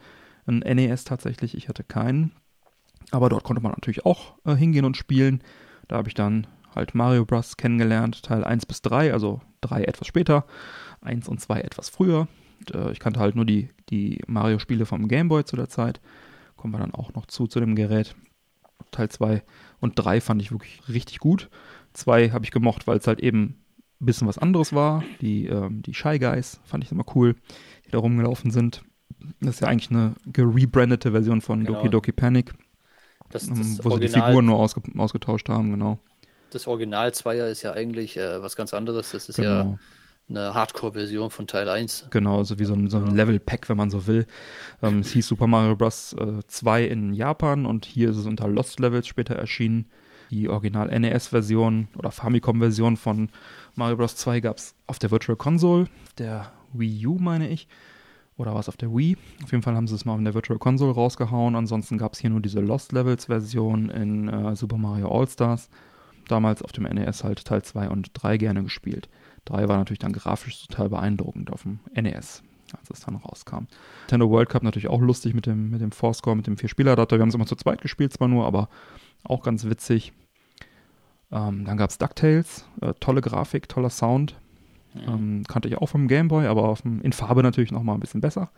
[0.46, 1.54] ein NES tatsächlich.
[1.56, 2.32] Ich hatte keinen.
[3.10, 5.42] Aber dort konnte man natürlich auch äh, hingehen und spielen.
[5.86, 6.46] Da habe ich dann
[6.76, 7.56] halt Mario Bros.
[7.56, 10.44] kennengelernt, Teil 1 bis 3, also 3 etwas später,
[11.00, 12.28] 1 und 2 etwas früher.
[12.60, 16.00] Und, äh, ich kannte halt nur die, die Mario-Spiele vom Game Boy zu der Zeit.
[16.56, 18.14] Kommen wir dann auch noch zu, zu dem Gerät.
[18.92, 19.42] Teil 2
[19.80, 21.50] und 3 fand ich wirklich richtig gut.
[21.94, 23.56] 2 habe ich gemocht, weil es halt eben
[24.00, 25.02] ein bisschen was anderes war.
[25.20, 27.34] Die, ähm, die Shy Guys fand ich immer cool,
[27.86, 28.82] die da rumgelaufen sind.
[29.40, 31.78] Das ist ja eigentlich eine gerebrandete Version von Genau.
[31.78, 32.52] Doki Doki Panic,
[33.30, 35.98] das, ähm, das, wo sie die Original, Figuren nur ausge ausgetauscht haben, genau.
[36.50, 39.12] Das Original Zweier ist ja eigentlich äh, was ganz anderes.
[39.12, 39.48] Das ist Genau.
[39.50, 39.78] ja
[40.28, 42.08] eine Hardcore-Version von Teil 1.
[42.10, 44.26] Genau, so wie so ein, so ein Level-Pack, wenn man so will.
[44.82, 46.14] Ähm, es hieß Super Mario Bros.
[46.18, 49.86] Äh, 2 in Japan und hier ist es unter Lost Levels später erschienen.
[50.30, 53.28] Die Original NES-Version oder Famicom-Version von
[53.76, 54.16] Mario Bros.
[54.16, 55.86] 2 gab es auf der Virtual Console,
[56.18, 57.68] der Wii U, meine ich.
[58.36, 59.16] Oder war es auf der Wii?
[59.44, 61.54] Auf jeden Fall haben sie es mal auf der Virtual Console rausgehauen.
[61.54, 65.70] Ansonsten gab es hier nur diese Lost Levels-Version in äh, Super Mario All-Stars.
[66.28, 69.08] Damals auf dem NES halt Teil 2 und 3 gerne gespielt.
[69.44, 72.42] 3 war natürlich dann grafisch total beeindruckend auf dem NES,
[72.76, 73.66] als es dann rauskam.
[74.02, 77.16] Nintendo World Cup natürlich auch lustig mit dem, mit dem Fourscore, mit dem Vier-Spieler-Adapter.
[77.16, 78.68] Wir haben es immer zu zweit gespielt, zwar nur, aber
[79.22, 80.12] auch ganz witzig.
[81.30, 84.36] Ähm, dann gab es DuckTales, äh, tolle Grafik, toller Sound.
[85.06, 88.20] Ähm, kannte ich auch vom Game Boy, aber dem, in Farbe natürlich nochmal ein bisschen
[88.20, 88.50] besser.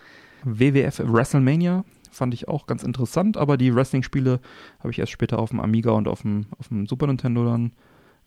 [0.44, 4.40] WWF WrestleMania fand ich auch ganz interessant, aber die Wrestling-Spiele
[4.80, 7.72] habe ich erst später auf dem Amiga und auf dem, auf dem Super Nintendo dann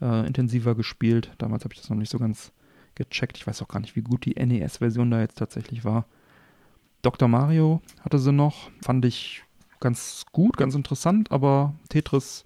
[0.02, 1.32] äh, intensiver gespielt.
[1.38, 2.52] Damals habe ich das noch nicht so ganz
[2.96, 3.38] gecheckt.
[3.38, 6.06] Ich weiß auch gar nicht, wie gut die NES-Version da jetzt tatsächlich war.
[7.02, 7.28] Dr.
[7.28, 9.44] Mario hatte sie noch, fand ich
[9.80, 12.46] ganz gut, ganz interessant, aber Tetris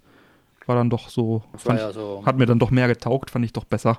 [0.66, 2.24] war dann doch so, fand ja ich, so.
[2.24, 3.98] hat mir dann doch mehr getaugt, fand ich doch besser.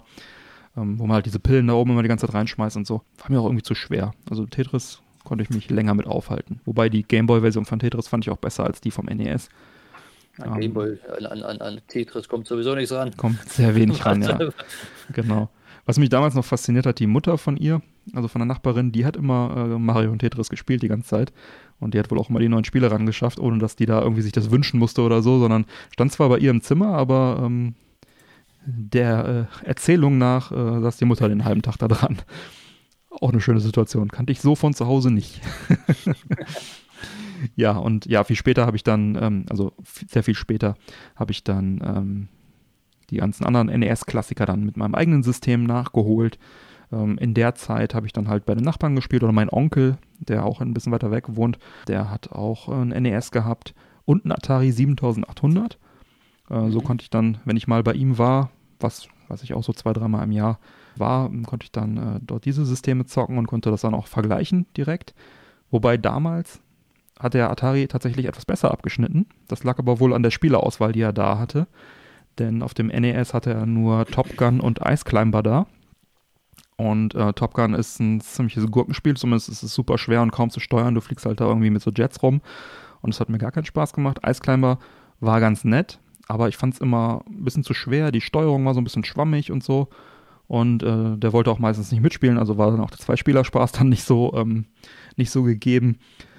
[0.75, 3.01] Ähm, wo man halt diese Pillen da oben immer die ganze Zeit reinschmeißt und so.
[3.17, 4.11] War mir auch irgendwie zu schwer.
[4.29, 6.61] Also Tetris konnte ich mich länger mit aufhalten.
[6.65, 9.49] Wobei die Gameboy-Version von Tetris fand ich auch besser als die vom NES.
[10.39, 13.11] An ähm, Gameboy, an, an, an, an Tetris kommt sowieso nichts ran.
[13.17, 14.39] Kommt sehr wenig ran, ja.
[15.13, 15.49] Genau.
[15.86, 17.82] Was mich damals noch fasziniert hat, die Mutter von ihr,
[18.13, 21.34] also von der Nachbarin, die hat immer äh, Mario und Tetris gespielt die ganze Zeit.
[21.80, 24.21] Und die hat wohl auch immer die neuen Spiele rangeschafft, ohne dass die da irgendwie
[24.21, 27.75] sich das wünschen musste oder so, sondern stand zwar bei ihr im Zimmer, aber ähm,
[28.65, 32.17] der äh, Erzählung nach äh, saß die Mutter den halben Tag da dran.
[33.20, 34.09] Auch eine schöne Situation.
[34.09, 35.41] Kannte ich so von zu Hause nicht.
[37.55, 39.74] ja, und ja, viel später habe ich dann, ähm, also
[40.07, 40.76] sehr viel später,
[41.15, 42.28] habe ich dann ähm,
[43.09, 46.38] die ganzen anderen NES-Klassiker dann mit meinem eigenen System nachgeholt.
[46.91, 49.97] Ähm, in der Zeit habe ich dann halt bei den Nachbarn gespielt oder mein Onkel,
[50.20, 51.57] der auch ein bisschen weiter weg wohnt,
[51.88, 53.74] der hat auch ein NES gehabt
[54.05, 55.78] und ein Atari 7800.
[56.49, 56.84] Äh, so mhm.
[56.84, 59.93] konnte ich dann, wenn ich mal bei ihm war, was, was ich auch so zwei,
[59.93, 60.59] dreimal im Jahr
[60.99, 64.65] war, konnte ich dann äh, dort diese Systeme zocken und konnte das dann auch vergleichen
[64.75, 65.13] direkt.
[65.71, 66.61] Wobei damals
[67.19, 69.25] hat der Atari tatsächlich etwas besser abgeschnitten.
[69.47, 71.67] Das lag aber wohl an der Spielerauswahl, die er da hatte.
[72.39, 75.65] Denn auf dem NES hatte er nur Top Gun und Ice Climber da.
[76.77, 80.51] Und äh, Top Gun ist ein ziemliches Gurkenspiel, zumindest ist es super schwer und kaum
[80.51, 80.93] zu steuern.
[80.93, 82.41] Du fliegst halt da irgendwie mit so Jets rum.
[83.01, 84.19] Und es hat mir gar keinen Spaß gemacht.
[84.25, 84.77] Ice Climber
[85.19, 88.11] war ganz nett, aber ich fand es immer ein bisschen zu schwer.
[88.11, 89.89] Die Steuerung war so ein bisschen schwammig und so.
[90.47, 93.89] Und äh, der wollte auch meistens nicht mitspielen, also war dann auch der Zweispieler-Spaß dann
[93.89, 94.65] nicht so, ähm,
[95.17, 95.97] nicht so gegeben.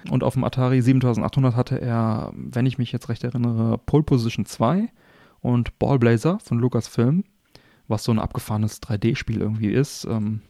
[0.09, 4.45] Und auf dem Atari 7800 hatte er, wenn ich mich jetzt recht erinnere, Pole Position
[4.45, 4.89] 2
[5.41, 7.23] und Ballblazer von Lucasfilm,
[7.87, 10.05] was so ein abgefahrenes 3D-Spiel irgendwie ist.
[10.05, 10.41] Ähm,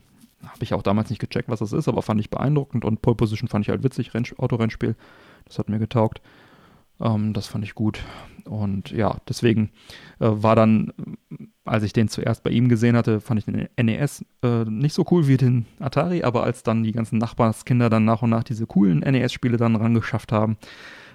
[0.43, 3.15] Habe ich auch damals nicht gecheckt, was das ist, aber fand ich beeindruckend und Pole
[3.15, 4.95] Position fand ich halt witzig, Renn Autorennspiel.
[5.45, 6.21] Das hat mir getaugt.
[6.99, 8.03] Ähm, das fand ich gut.
[8.45, 9.69] Und ja, deswegen
[10.19, 10.93] äh, war dann,
[11.65, 15.05] als ich den zuerst bei ihm gesehen hatte, fand ich den NES äh, nicht so
[15.11, 18.65] cool wie den Atari, aber als dann die ganzen Nachbarskinder dann nach und nach diese
[18.65, 20.57] coolen NES-Spiele dann rangeschafft haben,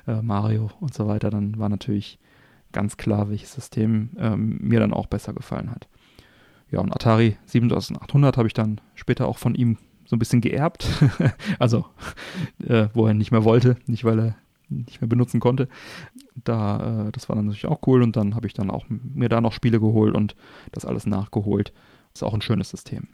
[0.07, 2.19] äh, Mario und so weiter, dann war natürlich
[2.73, 5.89] ganz klar, welches System ähm, mir dann auch besser gefallen hat.
[6.71, 10.87] Ja, und Atari 7800 habe ich dann später auch von ihm so ein bisschen geerbt.
[11.59, 11.87] also,
[12.67, 14.37] äh, wo er nicht mehr wollte, nicht weil er
[14.69, 15.69] nicht mehr benutzen konnte.
[16.45, 19.29] Da, äh, das war dann natürlich auch cool und dann habe ich dann auch mir
[19.29, 20.35] da noch Spiele geholt und
[20.73, 21.73] das alles nachgeholt.
[22.15, 23.09] Ist auch ein schönes System.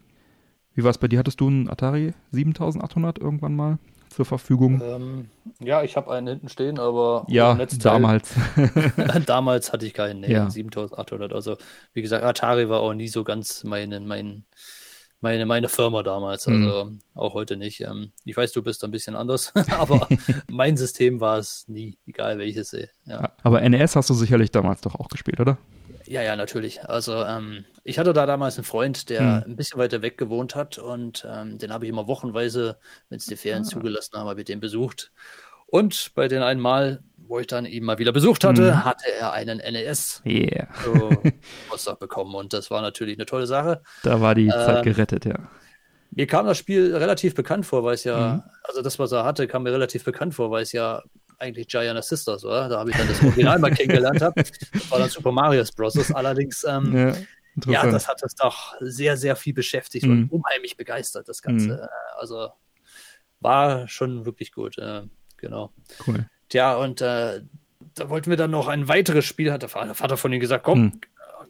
[0.75, 1.19] Wie war es bei dir?
[1.19, 3.79] Hattest du einen Atari 7800 irgendwann mal
[4.09, 4.81] zur Verfügung?
[4.85, 5.29] Ähm,
[5.61, 8.35] ja, ich habe einen hinten stehen, aber ja, damals.
[9.27, 10.51] damals hatte ich keinen, nee, Ja.
[10.51, 11.33] 7800.
[11.33, 11.57] Also,
[11.93, 14.45] wie gesagt, Atari war auch nie so ganz mein, mein,
[15.21, 16.55] meine, meine Firma damals, Mhm.
[16.67, 17.81] also auch heute nicht.
[17.81, 20.09] Ähm, ich weiß, du bist ein bisschen anders, aber
[20.49, 22.73] mein System war es nie, egal welches.
[22.73, 23.21] äh, Ja.
[23.23, 25.59] Ja, Aber NES hast du sicherlich damals doch auch gespielt, oder?
[26.07, 26.83] Ja, ja, natürlich.
[26.89, 29.53] Also ähm, ich hatte da damals einen Freund, der Hm.
[29.53, 33.27] ein bisschen weiter weg gewohnt hat und ähm, den habe ich immer wochenweise, wenn es
[33.27, 33.67] die Ferien Ah.
[33.69, 35.13] zugelassen haben, habe ich den besucht.
[35.67, 38.85] Und bei den einmal, wo ich dann ihn mal wieder besucht hatte, Hm.
[38.85, 40.67] hatte er einen NES Yeah.
[40.85, 40.93] so
[41.65, 43.83] Geburtstag bekommen und das war natürlich eine tolle Sache.
[44.03, 45.49] Da war die Zeit Ähm, gerettet, ja.
[46.11, 48.43] Mir kam das Spiel relativ bekannt vor, weil es ja, Mhm.
[48.65, 51.03] also das, was er hatte, kam mir relativ bekannt vor, weil es ja
[51.39, 52.69] eigentlich Giant Sisters war.
[52.69, 54.21] Da habe ich dann das Original mal kennengelernt.
[54.21, 54.35] Hab.
[54.35, 56.13] Das war dann Super Mario Bros.
[56.13, 57.15] Allerdings ähm,
[57.67, 60.13] Ja, Ja, das hat es doch sehr, sehr viel beschäftigt Mhm.
[60.13, 61.67] und unheimlich begeistert, das Ganze.
[61.69, 61.73] Mhm.
[61.81, 61.87] Äh,
[62.19, 62.51] Also
[63.41, 65.03] war schon wirklich gut, äh,
[65.37, 65.73] genau.
[66.07, 66.27] cool.
[66.51, 67.41] Tja, und äh,
[67.95, 70.81] da wollten wir dann noch ein weiteres Spiel, hat der Vater, von ihm gesagt, komm,
[70.81, 71.01] Mhm.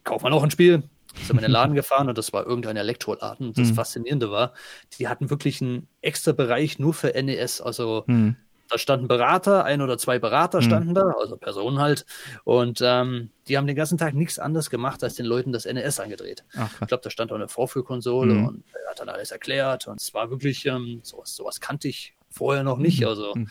[0.04, 0.84] kauf mal noch ein Spiel.
[1.22, 3.48] Sind wir in den Laden gefahren und das war irgendein Elektroladen.
[3.48, 3.74] Und das Mhm.
[3.74, 4.52] Faszinierende war,
[4.98, 7.60] die hatten wirklich einen extra Bereich nur für NES.
[7.60, 8.36] Also Hm.
[8.68, 10.64] da standen Berater, ein oder zwei Berater Mhm.
[10.64, 12.06] standen da, also Personen halt.
[12.44, 15.98] Und ähm, die haben den ganzen Tag nichts anderes gemacht, als den Leuten das NES
[15.98, 16.44] angedreht.
[16.56, 18.44] Ach, Ich glaube, da stand auch eine Vorführkonsole Mhm.
[18.44, 19.88] und er hat dann alles erklärt.
[19.88, 23.00] Und es war wirklich, ähm, sowas, sowas kannte ich vorher noch nicht.
[23.00, 23.06] Mhm.
[23.06, 23.48] Also Mhm.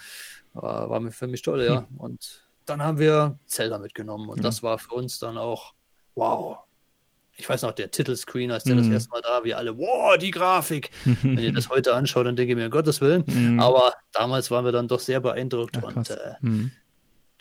[0.53, 1.87] war, war mir für mich toll, ja.
[1.97, 5.73] Und dann haben wir Zelda mitgenommen und das war für uns dann auch,
[6.15, 6.57] wow.
[7.35, 8.91] Ich weiß noch, der Titelscreen, als der das Mhm.
[8.93, 10.91] erste Mal da, wir alle, wow, die Grafik.
[11.23, 13.23] Wenn ihr das heute anschaut, dann denke ich mir, um Gottes Willen.
[13.27, 13.59] Mhm.
[13.61, 16.33] Aber damals waren wir dann doch sehr beeindruckt Ja, und äh.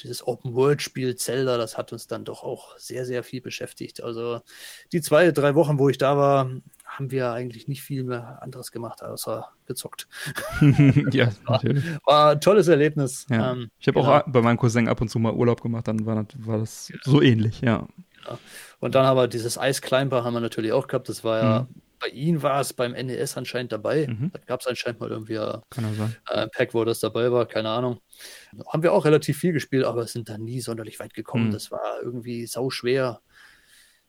[0.03, 4.03] Dieses Open-World-Spiel Zelda, das hat uns dann doch auch sehr, sehr viel beschäftigt.
[4.03, 4.41] Also
[4.93, 6.51] die zwei, drei Wochen, wo ich da war,
[6.85, 10.09] haben wir eigentlich nicht viel mehr anderes gemacht, außer gezockt.
[11.13, 11.85] ja, natürlich.
[12.05, 13.27] War ein tolles Erlebnis.
[13.31, 13.53] Ja.
[13.53, 14.17] Ähm, Ich habe genau.
[14.19, 16.93] auch bei meinem Cousin ab und zu mal Urlaub gemacht, dann war, das- war das
[17.03, 17.87] so ähnlich, ja.
[18.81, 21.09] Und dann haben wir dieses Ice Climber haben wir natürlich auch gehabt.
[21.09, 21.81] Das war ja, Mhm.
[21.99, 24.07] bei ihm war es beim NES anscheinend dabei.
[24.07, 24.31] Mhm.
[24.33, 25.59] Da gab es anscheinend mal irgendwie äh,
[26.27, 28.01] ein Pack, wo das dabei war, keine Ahnung.
[28.69, 31.49] Haben wir auch relativ viel gespielt, aber sind da nie sonderlich weit gekommen.
[31.49, 31.53] Mhm.
[31.53, 33.21] Das war irgendwie sau schwer.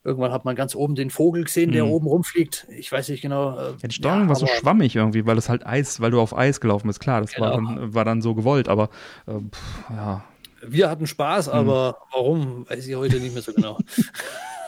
[0.03, 1.91] Irgendwann hat man ganz oben den Vogel gesehen, der Mhm.
[1.91, 2.65] oben rumfliegt.
[2.69, 3.57] Ich weiß nicht genau.
[3.59, 6.35] äh, Ja, die Steuerung war so schwammig irgendwie, weil es halt Eis, weil du auf
[6.37, 7.01] Eis gelaufen bist.
[7.01, 7.69] Klar, das war, Genau.
[7.75, 8.89] dann, war dann so gewollt, aber
[9.27, 10.23] äh, pff, ja.
[10.61, 11.53] Wir hatten Spaß, Mhm.
[11.53, 13.77] aber warum, weiß ich heute nicht mehr so genau.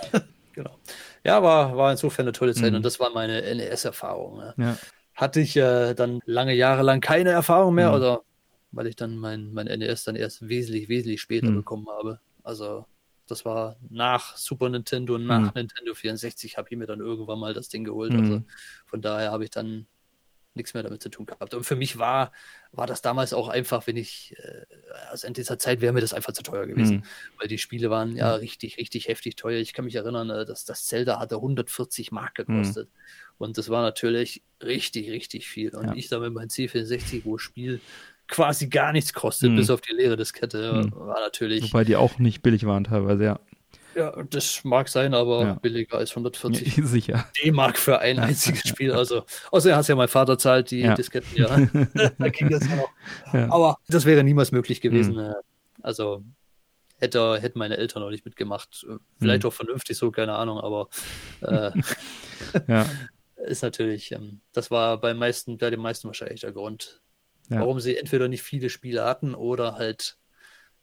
[0.54, 0.72] genau.
[1.24, 2.78] Ja, war, war insofern eine tolle Zeit Mhm.
[2.78, 4.38] und das war meine NES-Erfahrung.
[4.38, 4.54] Ne?
[4.58, 4.78] ja.
[5.16, 7.96] Hatte ich äh, dann lange Jahre lang keine Erfahrung mehr, Mhm.
[7.96, 8.22] oder
[8.72, 11.56] weil ich dann mein, mein NES dann erst wesentlich, wesentlich später Mhm.
[11.58, 12.20] bekommen habe.
[12.44, 12.86] Also
[13.28, 15.52] das war nach Super Nintendo, nach Mhm.
[15.56, 18.14] Nintendo 64 habe ich mir dann irgendwann mal das Ding geholt.
[18.14, 18.20] Mhm.
[18.20, 18.44] Also
[18.86, 19.88] von daher habe ich dann
[20.54, 21.54] nichts mehr damit zu tun gehabt.
[21.54, 22.34] Und für mich war,
[22.74, 24.66] war das damals auch einfach, wenn ich, äh,
[25.10, 27.04] also in dieser Zeit wäre mir das einfach zu teuer gewesen, mhm.
[27.40, 29.60] weil die Spiele waren ja richtig, richtig heftig teuer.
[29.60, 32.90] Ich kann mich erinnern, äh, dass das Zelda hatte 140 Mark gekostet.
[32.90, 32.98] Mhm.
[33.38, 35.74] Und das war natürlich richtig, richtig viel.
[35.74, 35.94] Und ja.
[35.96, 37.80] ich da mit meinem C64, wo Spiel
[38.32, 39.58] quasi gar nichts kostet, mhm.
[39.58, 40.92] bis auf die leere Diskette, mhm.
[40.96, 41.72] war natürlich.
[41.72, 43.40] Wobei die auch nicht billig waren teilweise, ja.
[43.94, 45.54] Ja, das mag sein, aber ja.
[45.56, 47.26] billiger als 140 Sicher.
[47.44, 48.94] D-Mark für ein einziges Spiel.
[48.94, 50.96] Also, außerdem hast ja mein Vater zahlt die ja.
[50.96, 51.48] Disketten, ja.
[52.18, 52.90] da ging das ja noch.
[53.34, 53.52] Ja.
[53.52, 55.16] Aber das wäre niemals möglich gewesen.
[55.16, 55.34] Mhm.
[55.82, 56.24] Also,
[57.00, 58.86] hätte, hätten meine Eltern auch nicht mitgemacht.
[59.20, 59.50] Vielleicht mhm.
[59.50, 60.88] auch vernünftig so, keine Ahnung, aber
[61.42, 61.72] äh,
[62.70, 62.86] ja.
[63.46, 67.02] ist natürlich, ähm, das war bei, meisten, bei den meisten wahrscheinlich der Grund,
[67.60, 70.18] warum sie entweder nicht viele Spiele hatten oder halt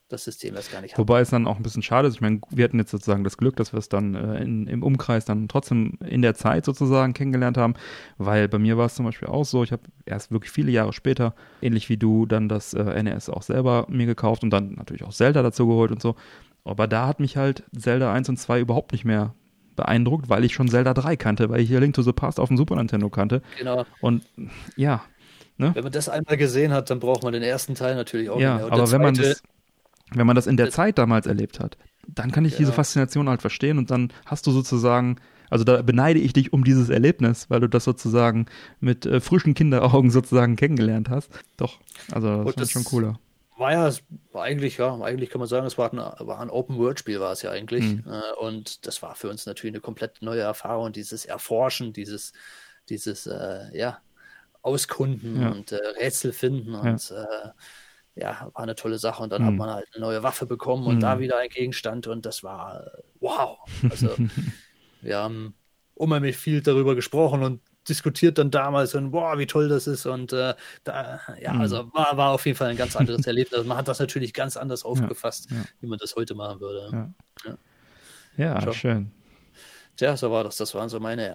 [0.09, 0.99] das System das gar nicht hat.
[0.99, 2.15] Wobei es dann auch ein bisschen schade ist.
[2.15, 4.83] Ich meine, wir hatten jetzt sozusagen das Glück, dass wir es dann äh, in, im
[4.83, 7.75] Umkreis dann trotzdem in der Zeit sozusagen kennengelernt haben,
[8.17, 10.95] weil bei mir war es zum Beispiel auch so, ich habe erst wirklich viele Jahre
[10.95, 15.05] später, ähnlich wie du, dann das äh, NES auch selber mir gekauft und dann natürlich
[15.05, 16.17] auch Zelda dazu geholt und so.
[16.65, 19.35] Aber da hat mich halt Zelda 1 und 2 überhaupt nicht mehr
[19.77, 22.49] beeindruckt, weil ich schon Zelda 3 kannte, weil ich hier Link to the Past auf
[22.49, 23.43] dem Super Nintendo kannte.
[23.59, 23.85] Genau.
[24.01, 24.25] Und
[24.77, 25.03] ja.
[25.59, 25.75] Ne?
[25.75, 28.41] Wenn man das einmal gesehen hat, dann braucht man den ersten Teil natürlich auch.
[28.41, 29.43] Ja, aber wenn man das
[30.13, 32.59] wenn man das in der Zeit damals erlebt hat, dann kann ich ja.
[32.59, 35.17] diese Faszination halt verstehen und dann hast du sozusagen,
[35.51, 38.47] also da beneide ich dich um dieses Erlebnis, weil du das sozusagen
[38.81, 41.31] mit äh, frischen Kinderaugen sozusagen kennengelernt hast.
[41.57, 41.79] Doch,
[42.11, 43.19] also das, ist schon cooler.
[43.59, 43.93] War ja,
[44.33, 47.43] war eigentlich, ja, eigentlich kann man sagen, es war ein, war ein Open-World-Spiel, war es
[47.43, 47.85] ja eigentlich.
[47.85, 48.05] Mhm.
[48.07, 52.33] Äh, und das war für uns natürlich eine komplett neue Erfahrung, dieses Erforschen, dieses,
[52.89, 53.99] dieses, äh, ja,
[54.63, 55.51] Auskunden ja.
[55.51, 57.51] und äh, Rätsel finden und ja äh,
[58.21, 59.23] ja, war eine tolle Sache.
[59.23, 59.47] Und dann mhm.
[59.47, 61.01] hat man halt eine neue Waffe bekommen und mhm.
[61.01, 62.85] da wieder ein Gegenstand und das war
[63.21, 63.59] wow.
[63.89, 64.11] Also
[65.01, 65.55] wir haben
[65.95, 70.05] unheimlich viel darüber gesprochen und diskutiert dann damals und boah, wie toll das ist.
[70.07, 70.55] Und äh,
[70.85, 71.61] da, ja, mhm.
[71.61, 73.65] also war, war auf jeden Fall ein ganz anderes Erlebnis.
[73.65, 75.63] Man hat das natürlich ganz anders aufgefasst, ja, ja.
[75.81, 77.15] wie man das heute machen würde.
[78.37, 79.13] Ja, ja schön.
[79.99, 80.57] Tja, so war das.
[80.57, 81.35] Das waren so meine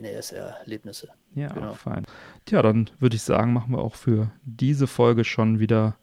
[0.00, 1.08] NES-Erlebnisse.
[1.34, 1.74] Ja, genau.
[1.74, 2.04] fein.
[2.44, 5.96] Tja, dann würde ich sagen, machen wir auch für diese Folge schon wieder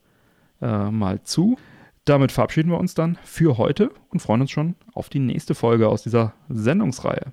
[0.61, 1.57] äh, mal zu.
[2.03, 5.87] Damit verabschieden wir uns dann für heute und freuen uns schon auf die nächste Folge
[5.87, 7.31] aus dieser Sendungsreihe.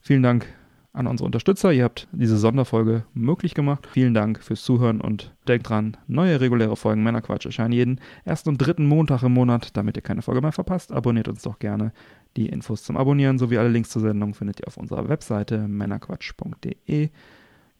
[0.00, 0.52] Vielen Dank
[0.92, 1.72] an unsere Unterstützer.
[1.72, 3.86] Ihr habt diese Sonderfolge möglich gemacht.
[3.92, 8.58] Vielen Dank fürs Zuhören und denkt dran, neue reguläre Folgen Männerquatsch erscheinen jeden ersten und
[8.58, 9.76] dritten Montag im Monat.
[9.76, 11.92] Damit ihr keine Folge mehr verpasst, abonniert uns doch gerne.
[12.36, 17.10] Die Infos zum Abonnieren sowie alle Links zur Sendung findet ihr auf unserer Webseite männerquatsch.de.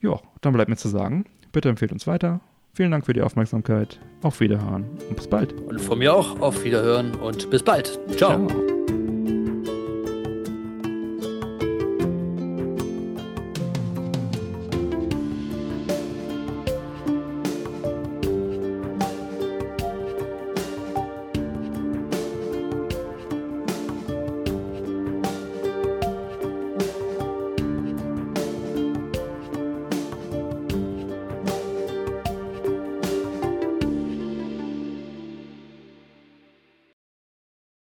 [0.01, 2.41] Ja, dann bleibt mir zu sagen, bitte empfehlt uns weiter
[2.75, 4.01] Vielen Dank für die Aufmerksamkeit.
[4.23, 5.53] Auf Wiederhören und bis bald.
[5.53, 8.01] Und von mir auch auf Wiederhören und bis bald.
[8.17, 8.47] Ciao.
[8.47, 8.72] Ciao.